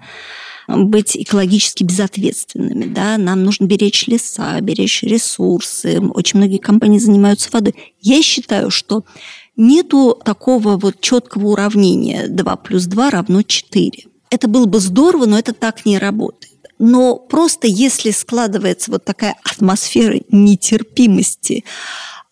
быть 0.68 1.16
экологически 1.16 1.84
безответственными. 1.84 2.86
Да? 2.86 3.18
Нам 3.18 3.44
нужно 3.44 3.66
беречь 3.66 4.06
леса, 4.06 4.60
беречь 4.60 5.02
ресурсы. 5.02 6.00
Очень 6.00 6.38
многие 6.38 6.58
компании 6.58 6.98
занимаются 6.98 7.50
водой. 7.52 7.74
Я 8.00 8.22
считаю, 8.22 8.70
что 8.70 9.04
нету 9.56 10.20
такого 10.24 10.76
вот 10.76 11.00
четкого 11.00 11.48
уравнения 11.48 12.26
2 12.28 12.56
плюс 12.56 12.84
2 12.84 13.10
равно 13.10 13.42
4. 13.42 14.04
Это 14.30 14.48
было 14.48 14.66
бы 14.66 14.80
здорово, 14.80 15.26
но 15.26 15.38
это 15.38 15.52
так 15.52 15.86
не 15.86 15.98
работает. 15.98 16.52
Но 16.78 17.16
просто 17.16 17.66
если 17.66 18.10
складывается 18.10 18.90
вот 18.90 19.04
такая 19.04 19.36
атмосфера 19.44 20.20
нетерпимости, 20.30 21.64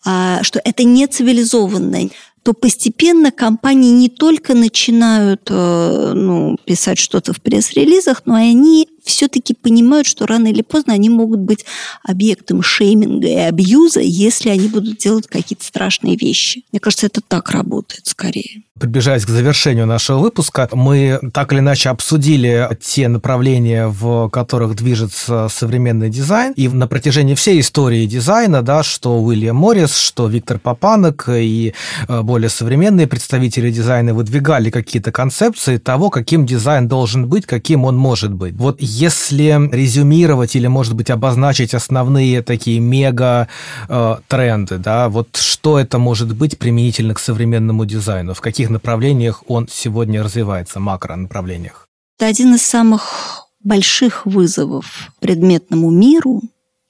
а, 0.05 0.43
что 0.43 0.61
это 0.63 0.83
не 0.83 1.07
цивилизованное, 1.07 2.09
то 2.45 2.53
постепенно 2.53 3.31
компании 3.31 3.89
не 3.89 4.07
только 4.07 4.53
начинают 4.53 5.47
э, 5.49 6.11
ну, 6.13 6.57
писать 6.63 6.99
что-то 6.99 7.33
в 7.33 7.41
пресс-релизах, 7.41 8.21
но 8.25 8.37
и 8.37 8.51
они 8.51 8.87
все-таки 9.05 9.53
понимают, 9.53 10.07
что 10.07 10.25
рано 10.25 10.47
или 10.47 10.61
поздно 10.61 10.93
они 10.93 11.09
могут 11.09 11.39
быть 11.39 11.65
объектом 12.03 12.61
шейминга 12.61 13.27
и 13.27 13.35
абьюза, 13.35 14.01
если 14.01 14.49
они 14.49 14.67
будут 14.67 14.97
делать 14.97 15.27
какие-то 15.27 15.63
страшные 15.65 16.15
вещи. 16.15 16.63
Мне 16.71 16.79
кажется, 16.79 17.05
это 17.07 17.21
так 17.21 17.51
работает 17.51 18.07
скорее. 18.07 18.63
Приближаясь 18.77 19.23
к 19.23 19.29
завершению 19.29 19.85
нашего 19.85 20.17
выпуска, 20.17 20.67
мы 20.73 21.21
так 21.33 21.53
или 21.53 21.59
иначе 21.59 21.87
обсудили 21.87 22.67
те 22.81 23.07
направления, 23.07 23.87
в 23.87 24.27
которых 24.27 24.75
движется 24.75 25.47
современный 25.49 26.09
дизайн. 26.09 26.51
И 26.57 26.67
на 26.67 26.85
протяжении 26.85 27.35
всей 27.35 27.61
истории 27.61 28.05
дизайна, 28.05 28.61
да, 28.63 28.83
что 28.83 29.21
Уильям 29.21 29.55
Моррис, 29.55 29.95
что 29.95 30.27
Виктор 30.27 30.59
Папанек 30.59 31.29
и 31.29 31.73
э, 32.09 32.21
более 32.21 32.49
современные 32.49 33.07
представители 33.07 33.71
дизайна 33.71 34.13
выдвигали 34.13 34.69
какие-то 34.69 35.13
концепции 35.13 35.77
того, 35.77 36.09
каким 36.09 36.45
дизайн 36.45 36.89
должен 36.89 37.29
быть, 37.29 37.45
каким 37.45 37.85
он 37.85 37.95
может 37.95 38.33
быть. 38.33 38.55
Вот 38.55 38.81
если 38.95 39.69
резюмировать 39.71 40.55
или, 40.55 40.67
может 40.67 40.93
быть, 40.95 41.09
обозначить 41.09 41.73
основные 41.73 42.41
такие 42.41 42.79
мега-тренды, 42.79 44.77
да, 44.77 45.09
вот 45.09 45.35
что 45.35 45.79
это 45.79 45.97
может 45.97 46.35
быть 46.35 46.57
применительно 46.57 47.13
к 47.13 47.19
современному 47.19 47.85
дизайну? 47.85 48.33
В 48.33 48.41
каких 48.41 48.69
направлениях 48.69 49.43
он 49.47 49.67
сегодня 49.71 50.23
развивается, 50.23 50.79
макронаправлениях? 50.79 51.87
Это 52.17 52.27
один 52.27 52.55
из 52.55 52.61
самых 52.61 53.47
больших 53.63 54.25
вызовов 54.25 55.11
предметному 55.19 55.89
миру 55.91 56.41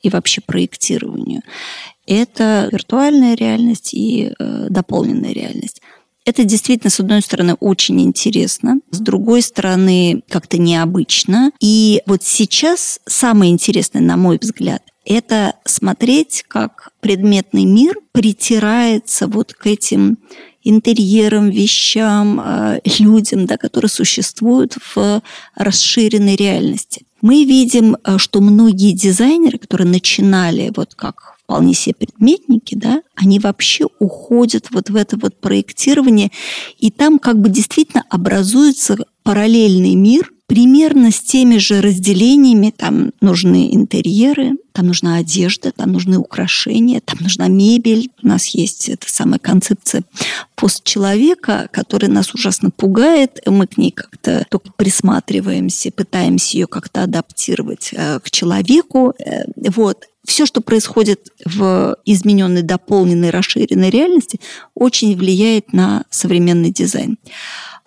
и 0.01 0.09
вообще 0.09 0.41
проектированию. 0.41 1.41
Это 2.05 2.69
виртуальная 2.71 3.35
реальность 3.35 3.93
и 3.93 4.31
э, 4.37 4.67
дополненная 4.69 5.33
реальность. 5.33 5.81
Это 6.25 6.43
действительно, 6.43 6.89
с 6.89 6.99
одной 6.99 7.21
стороны, 7.21 7.53
очень 7.59 8.01
интересно, 8.01 8.79
с 8.89 8.99
другой 8.99 9.43
стороны, 9.43 10.23
как-то 10.27 10.57
необычно. 10.57 11.51
И 11.59 12.01
вот 12.07 12.23
сейчас 12.23 12.99
самое 13.05 13.51
интересное, 13.51 14.01
на 14.01 14.17
мой 14.17 14.39
взгляд, 14.41 14.81
это 15.05 15.53
смотреть, 15.65 16.43
как 16.47 16.89
предметный 16.99 17.65
мир 17.65 17.99
притирается 18.11 19.27
вот 19.27 19.53
к 19.53 19.67
этим 19.67 20.17
интерьерам, 20.63 21.51
вещам, 21.51 22.41
э, 22.43 22.79
людям, 22.97 23.45
да, 23.45 23.57
которые 23.57 23.89
существуют 23.89 24.75
в 24.95 25.21
расширенной 25.55 26.35
реальности. 26.35 27.05
Мы 27.21 27.43
видим, 27.45 27.97
э, 28.03 28.17
что 28.17 28.41
многие 28.41 28.93
дизайнеры, 28.93 29.59
которые 29.59 29.87
начинали 29.87 30.73
вот 30.75 30.95
как 30.95 31.34
вполне 31.45 31.73
себе 31.73 31.95
предметники, 31.95 32.75
да, 32.75 33.01
они 33.15 33.39
вообще 33.39 33.85
уходят 33.99 34.67
вот 34.71 34.89
в 34.89 34.95
это 34.95 35.17
вот 35.17 35.39
проектирование, 35.39 36.31
и 36.79 36.89
там 36.91 37.19
как 37.19 37.39
бы 37.39 37.49
действительно 37.49 38.03
образуется 38.09 38.97
параллельный 39.23 39.95
мир, 39.95 40.31
примерно 40.47 41.11
с 41.11 41.19
теми 41.21 41.57
же 41.57 41.81
разделениями. 41.81 42.73
Там 42.75 43.11
нужны 43.21 43.73
интерьеры, 43.73 44.51
там 44.73 44.87
нужна 44.87 45.17
одежда, 45.17 45.71
там 45.71 45.91
нужны 45.91 46.17
украшения, 46.17 47.01
там 47.01 47.19
нужна 47.21 47.47
мебель. 47.47 48.11
У 48.21 48.27
нас 48.27 48.47
есть 48.47 48.89
эта 48.89 49.11
самая 49.11 49.39
концепция 49.39 50.03
постчеловека, 50.55 51.69
которая 51.71 52.11
нас 52.11 52.33
ужасно 52.33 52.69
пугает. 52.69 53.39
Мы 53.45 53.67
к 53.67 53.77
ней 53.77 53.91
как-то 53.91 54.45
только 54.49 54.71
присматриваемся, 54.75 55.91
пытаемся 55.91 56.57
ее 56.57 56.67
как-то 56.67 57.03
адаптировать 57.03 57.89
э, 57.93 58.19
к 58.19 58.29
человеку. 58.29 59.13
Э, 59.17 59.45
вот 59.71 60.05
все, 60.25 60.45
что 60.45 60.61
происходит 60.61 61.29
в 61.45 61.97
измененной, 62.05 62.63
дополненной, 62.63 63.29
расширенной 63.29 63.89
реальности, 63.89 64.39
очень 64.73 65.15
влияет 65.15 65.71
на 65.73 66.05
современный 66.09 66.71
дизайн. 66.71 67.17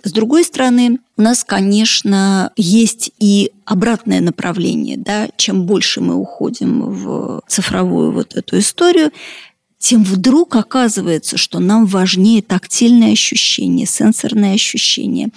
С 0.08 0.12
другой 0.12 0.42
стороны, 0.42 1.00
у 1.18 1.22
нас, 1.22 1.44
конечно, 1.44 2.50
есть 2.56 3.10
и 3.18 3.52
обратное 3.66 4.22
направление. 4.22 4.96
Да? 4.96 5.28
Чем 5.36 5.66
больше 5.66 6.00
мы 6.00 6.14
уходим 6.14 6.80
в 6.80 7.42
цифровую 7.46 8.12
вот 8.12 8.34
эту 8.34 8.58
историю, 8.58 9.12
тем 9.78 10.02
вдруг 10.02 10.56
оказывается, 10.56 11.36
что 11.36 11.60
нам 11.60 11.86
важнее 11.86 12.42
тактильное 12.42 13.12
ощущение, 13.12 13.86
сенсорное 13.86 14.54
ощущение. 14.54 15.28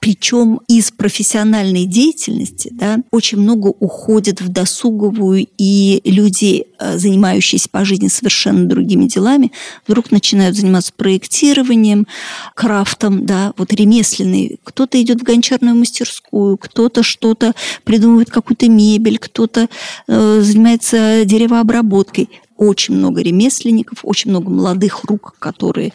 Причем 0.00 0.60
из 0.66 0.90
профессиональной 0.90 1.84
деятельности 1.84 2.70
да, 2.72 2.98
очень 3.12 3.38
много 3.38 3.68
уходит 3.68 4.40
в 4.40 4.48
досуговую, 4.48 5.46
и 5.58 6.00
люди, 6.04 6.64
э, 6.80 6.98
занимающиеся 6.98 7.68
по 7.70 7.84
жизни 7.84 8.08
совершенно 8.08 8.66
другими 8.66 9.04
делами, 9.06 9.52
вдруг 9.86 10.10
начинают 10.10 10.56
заниматься 10.56 10.92
проектированием, 10.96 12.08
крафтом, 12.56 13.26
да, 13.26 13.52
вот 13.56 13.72
ремесленный. 13.72 14.58
Кто-то 14.64 15.00
идет 15.00 15.20
в 15.20 15.24
гончарную 15.24 15.76
мастерскую, 15.76 16.56
кто-то 16.56 17.04
что-то 17.04 17.54
придумывает 17.84 18.30
какую-то 18.30 18.68
мебель, 18.68 19.18
кто-то 19.18 19.68
э, 20.08 20.40
занимается 20.40 21.24
деревообработкой 21.24 22.28
очень 22.62 22.94
много 22.94 23.22
ремесленников, 23.22 23.98
очень 24.04 24.30
много 24.30 24.48
молодых 24.50 25.04
рук, 25.04 25.34
которые 25.38 25.92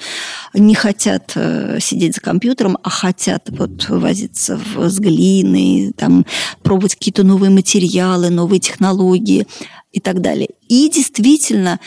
не 0.54 0.76
хотят 0.76 1.32
э, 1.36 1.80
сидеть 1.80 2.16
за 2.16 2.22
компьютером, 2.22 2.78
а 2.84 2.90
хотят 2.90 3.50
вот 3.50 3.88
возиться 3.88 4.58
в, 4.58 4.90
с 4.90 5.00
глиной, 5.00 5.94
там, 5.96 6.26
пробовать 6.64 6.96
какие-то 6.96 7.24
новые 7.24 7.52
материалы, 7.52 8.30
новые 8.30 8.60
технологии 8.60 9.48
и 9.94 10.02
так 10.02 10.22
далее. 10.22 10.50
И 10.68 10.90
действительно, 10.90 11.80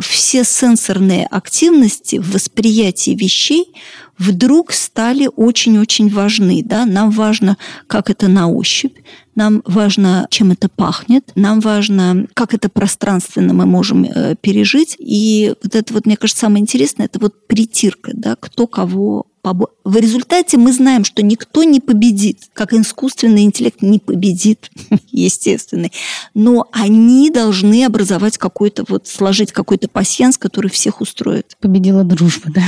все 0.00 0.44
сенсорные 0.44 1.26
активности 1.26 2.16
в 2.16 2.32
восприятии 2.32 3.12
вещей 3.12 3.72
вдруг 4.18 4.72
стали 4.72 5.28
очень-очень 5.36 6.08
важны. 6.08 6.62
Да? 6.64 6.86
Нам 6.86 7.10
важно, 7.10 7.56
как 7.86 8.10
это 8.10 8.28
на 8.28 8.48
ощупь, 8.48 8.96
нам 9.34 9.62
важно, 9.66 10.26
чем 10.30 10.52
это 10.52 10.68
пахнет, 10.68 11.30
нам 11.34 11.60
важно, 11.60 12.26
как 12.34 12.54
это 12.54 12.68
пространственно 12.68 13.52
мы 13.52 13.66
можем 13.66 14.04
э, 14.04 14.34
пережить. 14.40 14.96
И 14.98 15.54
вот 15.62 15.74
это 15.74 15.92
вот, 15.92 16.06
мне 16.06 16.16
кажется, 16.16 16.40
самое 16.40 16.62
интересное, 16.62 17.06
это 17.06 17.18
вот 17.18 17.46
притирка, 17.46 18.12
да, 18.14 18.36
кто 18.36 18.66
кого 18.66 19.26
в 19.54 19.96
результате 19.96 20.56
мы 20.56 20.72
знаем, 20.72 21.04
что 21.04 21.22
никто 21.22 21.64
не 21.64 21.80
победит, 21.80 22.38
как 22.52 22.72
искусственный 22.72 23.42
интеллект 23.42 23.82
не 23.82 23.98
победит, 23.98 24.70
естественный. 25.10 25.92
Но 26.34 26.68
они 26.72 27.30
должны 27.30 27.84
образовать 27.84 28.38
какой-то, 28.38 28.84
вот 28.88 29.06
сложить 29.06 29.52
какой-то 29.52 29.88
пассианс, 29.88 30.38
который 30.38 30.70
всех 30.70 31.00
устроит. 31.00 31.56
Победила 31.60 32.04
дружба, 32.04 32.50
да. 32.52 32.62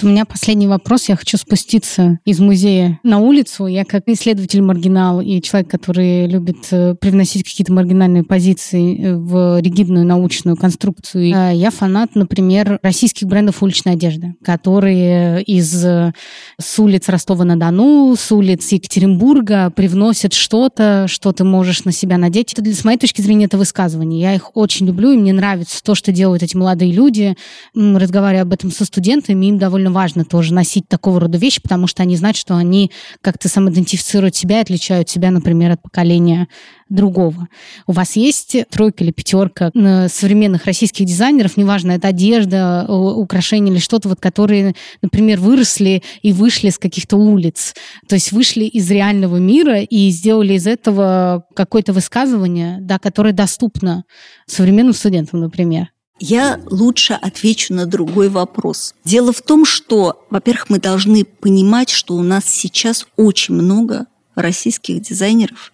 У 0.00 0.06
меня 0.06 0.24
последний 0.24 0.68
вопрос. 0.68 1.08
Я 1.08 1.16
хочу 1.16 1.36
спуститься 1.36 2.20
из 2.24 2.38
музея 2.38 3.00
на 3.02 3.18
улицу. 3.18 3.66
Я 3.66 3.84
как 3.84 4.04
исследователь 4.06 4.62
маргинал 4.62 5.20
и 5.20 5.42
человек, 5.42 5.68
который 5.68 6.28
любит 6.28 6.68
э, 6.70 6.94
привносить 6.94 7.42
какие-то 7.42 7.72
маргинальные 7.72 8.22
позиции 8.22 8.96
э, 8.96 9.16
в 9.16 9.60
ригидную 9.60 10.06
научную 10.06 10.56
конструкцию. 10.56 11.34
Э, 11.34 11.52
я 11.52 11.72
фанат, 11.72 12.14
например, 12.14 12.78
российских 12.80 13.26
брендов 13.26 13.60
уличной 13.60 13.94
одежды, 13.94 14.34
которые 14.44 15.42
из 15.42 15.68
с 15.74 16.78
улиц 16.78 17.08
Ростова-на-Дону, 17.08 18.14
с 18.16 18.30
улиц 18.30 18.70
Екатеринбурга 18.70 19.70
привносят 19.70 20.32
что-то, 20.32 21.06
что 21.08 21.32
ты 21.32 21.42
можешь 21.42 21.84
на 21.84 21.92
себя 21.92 22.18
надеть. 22.18 22.52
Это, 22.52 22.72
с 22.72 22.84
моей 22.84 22.98
точки 22.98 23.20
зрения, 23.20 23.46
это 23.46 23.58
высказывание. 23.58 24.20
Я 24.20 24.34
их 24.34 24.56
очень 24.56 24.86
люблю, 24.86 25.10
и 25.10 25.16
мне 25.16 25.32
нравится 25.32 25.82
то, 25.82 25.96
что 25.96 26.12
делают 26.12 26.44
эти 26.44 26.56
молодые 26.56 26.92
люди. 26.92 27.36
Разговаривая 27.74 28.42
об 28.42 28.52
этом 28.52 28.70
со 28.70 28.84
студентами, 28.84 29.46
им 29.46 29.58
довольно 29.58 29.87
довольно 29.88 29.92
важно 29.92 30.24
тоже 30.24 30.54
носить 30.54 30.88
такого 30.88 31.20
рода 31.20 31.38
вещи, 31.38 31.60
потому 31.62 31.86
что 31.86 32.02
они 32.02 32.16
знают, 32.16 32.36
что 32.36 32.56
они 32.56 32.90
как-то 33.20 33.48
самоидентифицируют 33.48 34.36
себя 34.36 34.58
и 34.58 34.62
отличают 34.62 35.08
себя, 35.08 35.30
например, 35.30 35.72
от 35.72 35.82
поколения 35.82 36.48
другого. 36.88 37.48
У 37.86 37.92
вас 37.92 38.16
есть 38.16 38.56
тройка 38.70 39.04
или 39.04 39.10
пятерка 39.10 39.70
современных 40.08 40.64
российских 40.66 41.06
дизайнеров, 41.06 41.56
неважно, 41.56 41.92
это 41.92 42.08
одежда, 42.08 42.86
украшения 42.88 43.72
или 43.72 43.80
что-то, 43.80 44.08
вот, 44.08 44.20
которые, 44.20 44.74
например, 45.02 45.40
выросли 45.40 46.02
и 46.22 46.32
вышли 46.32 46.70
с 46.70 46.78
каких-то 46.78 47.16
улиц, 47.16 47.74
то 48.08 48.14
есть 48.14 48.32
вышли 48.32 48.64
из 48.64 48.90
реального 48.90 49.36
мира 49.36 49.80
и 49.80 50.10
сделали 50.10 50.54
из 50.54 50.66
этого 50.66 51.44
какое-то 51.54 51.92
высказывание, 51.92 52.78
да, 52.80 52.98
которое 52.98 53.32
доступно 53.32 54.04
современным 54.46 54.94
студентам, 54.94 55.40
например. 55.40 55.88
Я 56.20 56.60
лучше 56.66 57.14
отвечу 57.14 57.74
на 57.74 57.86
другой 57.86 58.28
вопрос. 58.28 58.94
Дело 59.04 59.32
в 59.32 59.40
том, 59.42 59.64
что, 59.64 60.26
во-первых, 60.30 60.70
мы 60.70 60.78
должны 60.78 61.24
понимать, 61.24 61.90
что 61.90 62.14
у 62.14 62.22
нас 62.22 62.44
сейчас 62.46 63.06
очень 63.16 63.54
много 63.54 64.06
российских 64.34 65.00
дизайнеров, 65.02 65.72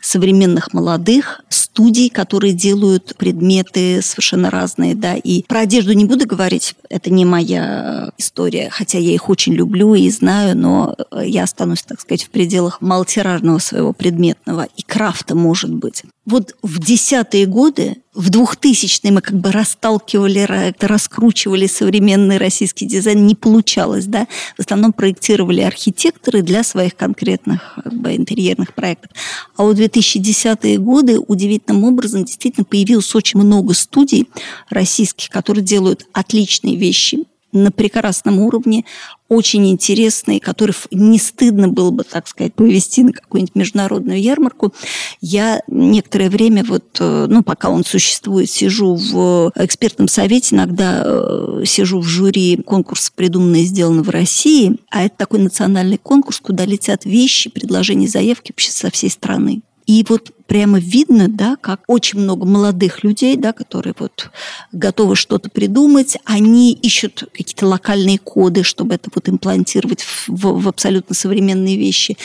современных 0.00 0.72
молодых 0.72 1.42
студий, 1.48 2.08
которые 2.08 2.52
делают 2.52 3.14
предметы 3.16 4.00
совершенно 4.02 4.50
разные, 4.50 4.94
да, 4.94 5.14
и 5.14 5.42
про 5.42 5.60
одежду 5.60 5.92
не 5.92 6.04
буду 6.04 6.26
говорить, 6.26 6.74
это 6.88 7.10
не 7.10 7.24
моя 7.24 8.10
история, 8.18 8.68
хотя 8.70 8.98
я 8.98 9.12
их 9.12 9.28
очень 9.28 9.54
люблю 9.54 9.94
и 9.94 10.08
знаю, 10.10 10.56
но 10.56 10.96
я 11.22 11.44
останусь, 11.44 11.82
так 11.82 12.00
сказать, 12.00 12.24
в 12.24 12.30
пределах 12.30 12.80
малотиражного 12.80 13.58
своего 13.58 13.92
предметного 13.92 14.68
и 14.76 14.82
крафта, 14.82 15.34
может 15.34 15.72
быть. 15.72 16.02
Вот 16.24 16.56
в 16.62 16.80
десятые 16.80 17.46
годы, 17.46 17.98
в 18.12 18.30
2000-е 18.30 19.12
мы 19.12 19.20
как 19.20 19.38
бы 19.38 19.52
расталкивали, 19.52 20.74
раскручивали 20.80 21.66
современный 21.68 22.38
российский 22.38 22.86
дизайн, 22.86 23.26
не 23.26 23.36
получалось, 23.36 24.06
да. 24.06 24.26
В 24.56 24.60
основном 24.60 24.92
проектировали 24.92 25.60
архитекторы 25.60 26.42
для 26.42 26.64
своих 26.64 26.96
конкретных 26.96 27.78
как 27.82 27.92
бы, 27.92 28.16
интерьерных 28.16 28.74
проектов. 28.74 29.12
А 29.56 29.62
вот 29.62 29.78
2010-е 29.78 30.78
годы 30.78 31.18
удивительным 31.18 31.84
образом 31.84 32.24
действительно 32.24 32.64
появилось 32.64 33.14
очень 33.14 33.40
много 33.40 33.74
студий 33.74 34.28
российских, 34.68 35.30
которые 35.30 35.64
делают 35.64 36.06
отличные 36.12 36.76
вещи, 36.76 37.24
на 37.56 37.70
прекрасном 37.70 38.38
уровне, 38.40 38.84
очень 39.28 39.68
интересные, 39.68 40.40
которых 40.40 40.86
не 40.92 41.18
стыдно 41.18 41.68
было 41.68 41.90
бы, 41.90 42.04
так 42.04 42.28
сказать, 42.28 42.54
повести 42.54 43.02
на 43.02 43.12
какую-нибудь 43.12 43.56
международную 43.56 44.20
ярмарку. 44.20 44.72
Я 45.20 45.62
некоторое 45.66 46.30
время, 46.30 46.64
вот, 46.64 46.84
э, 47.00 47.26
ну, 47.28 47.42
пока 47.42 47.70
он 47.70 47.84
существует, 47.84 48.48
сижу 48.48 48.94
в 48.94 49.52
экспертном 49.56 50.06
совете, 50.08 50.54
иногда 50.54 51.02
э, 51.04 51.64
сижу 51.66 52.00
в 52.00 52.04
жюри 52.04 52.56
конкурса 52.64 53.10
«Придуманное 53.14 53.60
и 53.60 53.64
сделано 53.64 54.02
в 54.02 54.10
России», 54.10 54.76
а 54.90 55.04
это 55.04 55.16
такой 55.16 55.40
национальный 55.40 55.98
конкурс, 55.98 56.38
куда 56.38 56.64
летят 56.64 57.04
вещи, 57.04 57.50
предложения, 57.50 58.08
заявки 58.08 58.52
вообще 58.52 58.70
со 58.70 58.90
всей 58.90 59.10
страны. 59.10 59.62
И 59.86 60.04
вот 60.08 60.32
прямо 60.46 60.78
видно, 60.78 61.28
да, 61.28 61.56
как 61.60 61.80
очень 61.86 62.20
много 62.20 62.46
молодых 62.46 63.04
людей, 63.04 63.36
да, 63.36 63.52
которые 63.52 63.94
вот 63.98 64.30
готовы 64.72 65.16
что-то 65.16 65.50
придумать, 65.50 66.18
они 66.24 66.72
ищут 66.72 67.24
какие-то 67.32 67.66
локальные 67.66 68.18
коды, 68.18 68.62
чтобы 68.62 68.94
это 68.94 69.10
вот 69.14 69.28
имплантировать 69.28 70.02
в, 70.02 70.28
в, 70.28 70.68
абсолютно 70.68 71.14
современные 71.14 71.76
вещи. 71.76 72.16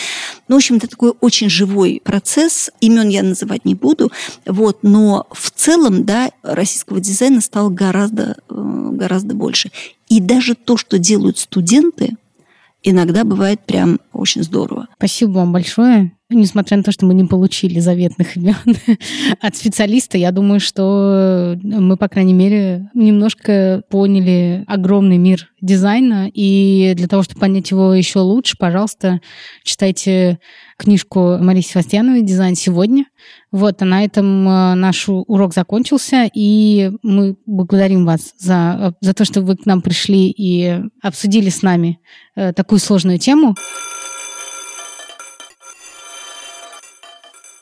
Ну, 0.48 0.56
в 0.56 0.58
общем, 0.58 0.78
это 0.78 0.88
такой 0.88 1.14
очень 1.22 1.50
живой 1.50 2.02
процесс. 2.04 2.70
Имен 2.80 3.10
я 3.10 3.24
называть 3.24 3.66
не 3.66 3.76
буду, 3.76 4.12
вот, 4.46 4.80
но 4.82 5.28
в 5.32 5.52
целом, 5.52 6.04
да, 6.04 6.32
российского 6.44 7.00
дизайна 7.00 7.42
стало 7.42 7.70
гораздо, 7.70 8.38
э, 8.50 8.90
гораздо 8.92 9.36
больше. 9.36 9.72
И 10.10 10.20
даже 10.20 10.56
то, 10.56 10.78
что 10.78 10.98
делают 10.98 11.38
студенты, 11.38 12.18
иногда 12.84 13.24
бывает 13.24 13.62
прям 13.66 14.00
очень 14.14 14.44
здорово. 14.44 14.88
Спасибо 14.98 15.32
вам 15.32 15.54
большое. 15.54 16.12
несмотря 16.30 16.78
на 16.78 16.84
то, 16.84 16.92
что 16.92 17.06
мы 17.06 17.14
не 17.14 17.26
получили 17.26 17.80
заветных 17.80 18.38
имен 18.38 18.56
от 19.42 19.56
специалиста, 19.56 20.18
я 20.18 20.32
думаю, 20.32 20.60
что 20.60 21.58
мы, 21.62 21.98
по 21.98 22.08
крайней 22.08 22.34
мере, 22.34 22.90
немножко 22.94 23.84
поняли 23.90 24.64
огромный 24.68 25.18
мир 25.18 25.50
дизайна, 25.60 26.30
и 26.34 26.94
для 26.96 27.08
того, 27.08 27.24
чтобы 27.24 27.42
понять 27.42 27.72
его 27.72 27.94
еще 27.94 28.20
лучше, 28.20 28.56
пожалуйста, 28.58 29.20
читайте 29.64 30.40
книжку 30.78 31.38
Марии 31.40 31.62
Севастьяновой 31.62 32.22
«Дизайн 32.22 32.56
сегодня». 32.56 33.06
Вот, 33.52 33.82
а 33.82 33.86
на 33.86 34.04
этом 34.04 34.48
э, 34.48 34.76
наш 34.76 35.10
урок 35.10 35.54
закончился, 35.54 36.30
и 36.34 36.92
мы 37.04 37.36
благодарим 37.46 38.06
вас 38.06 38.34
за, 38.38 38.96
за 39.02 39.14
то, 39.14 39.26
что 39.26 39.42
вы 39.42 39.58
к 39.58 39.66
нам 39.66 39.82
пришли 39.82 40.30
и 40.30 40.80
обсудили 41.02 41.50
с 41.50 41.62
нами 41.62 42.00
э, 42.36 42.54
такую 42.54 42.80
сложную 42.80 43.20
тему. 43.20 43.56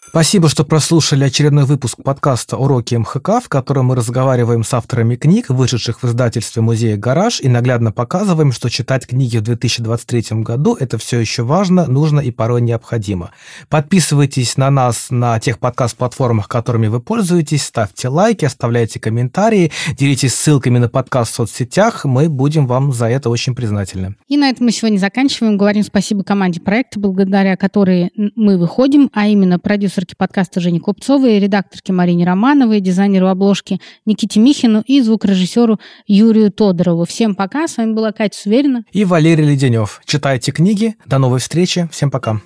Спасибо, 0.09 0.49
что 0.49 0.65
прослушали 0.65 1.23
очередной 1.23 1.65
выпуск 1.65 2.01
подкаста 2.03 2.57
«Уроки 2.57 2.95
МХК», 2.95 3.43
в 3.43 3.47
котором 3.47 3.85
мы 3.85 3.95
разговариваем 3.95 4.63
с 4.63 4.73
авторами 4.73 5.15
книг, 5.15 5.49
вышедших 5.49 6.01
в 6.01 6.07
издательстве 6.07 6.63
музея 6.63 6.97
«Гараж», 6.97 7.39
и 7.41 7.47
наглядно 7.47 7.91
показываем, 7.91 8.51
что 8.51 8.71
читать 8.71 9.05
книги 9.05 9.37
в 9.37 9.43
2023 9.43 10.41
году– 10.41 10.75
это 10.79 10.97
все 10.97 11.19
еще 11.19 11.43
важно, 11.43 11.85
нужно 11.85 12.21
и 12.21 12.31
порой 12.31 12.61
необходимо. 12.61 13.29
Подписывайтесь 13.69 14.57
на 14.57 14.71
нас 14.71 15.11
на 15.11 15.39
тех 15.39 15.59
подкаст-платформах, 15.59 16.47
которыми 16.47 16.87
вы 16.87 17.01
пользуетесь, 17.01 17.61
ставьте 17.61 18.07
лайки, 18.07 18.45
оставляйте 18.45 18.99
комментарии, 18.99 19.71
делитесь 19.91 20.33
ссылками 20.33 20.79
на 20.79 20.89
подкаст 20.89 21.33
в 21.33 21.35
соцсетях, 21.35 22.05
мы 22.05 22.29
будем 22.29 22.65
вам 22.65 22.93
за 22.93 23.05
это 23.09 23.29
очень 23.29 23.53
признательны. 23.53 24.15
И 24.27 24.37
на 24.37 24.49
этом 24.49 24.65
мы 24.65 24.71
сегодня 24.71 24.97
заканчиваем. 24.97 25.55
Говорим 25.55 25.83
спасибо 25.83 26.23
команде 26.23 26.61
проекта, 26.61 26.99
благодаря 26.99 27.55
которой 27.55 28.11
мы 28.35 28.57
выходим, 28.57 29.11
а 29.13 29.27
именно 29.27 29.59
продюсер 29.59 29.98
продюсерке 29.99 30.15
подкаста 30.15 30.61
Жене 30.61 30.79
Купцовой, 30.79 31.39
редакторке 31.39 31.91
Марине 31.91 32.25
Романовой, 32.25 32.79
дизайнеру 32.79 33.27
обложки 33.27 33.79
Никите 34.05 34.39
Михину 34.39 34.81
и 34.85 35.01
звукорежиссеру 35.01 35.79
Юрию 36.07 36.51
Тодорову. 36.51 37.05
Всем 37.05 37.35
пока. 37.35 37.67
С 37.67 37.77
вами 37.77 37.93
была 37.93 38.11
Катя 38.11 38.37
Суверина. 38.37 38.83
И 38.93 39.03
Валерий 39.03 39.45
Леденев. 39.45 40.01
Читайте 40.05 40.51
книги. 40.51 40.95
До 41.05 41.17
новой 41.17 41.39
встречи. 41.39 41.89
Всем 41.91 42.11
пока. 42.11 42.39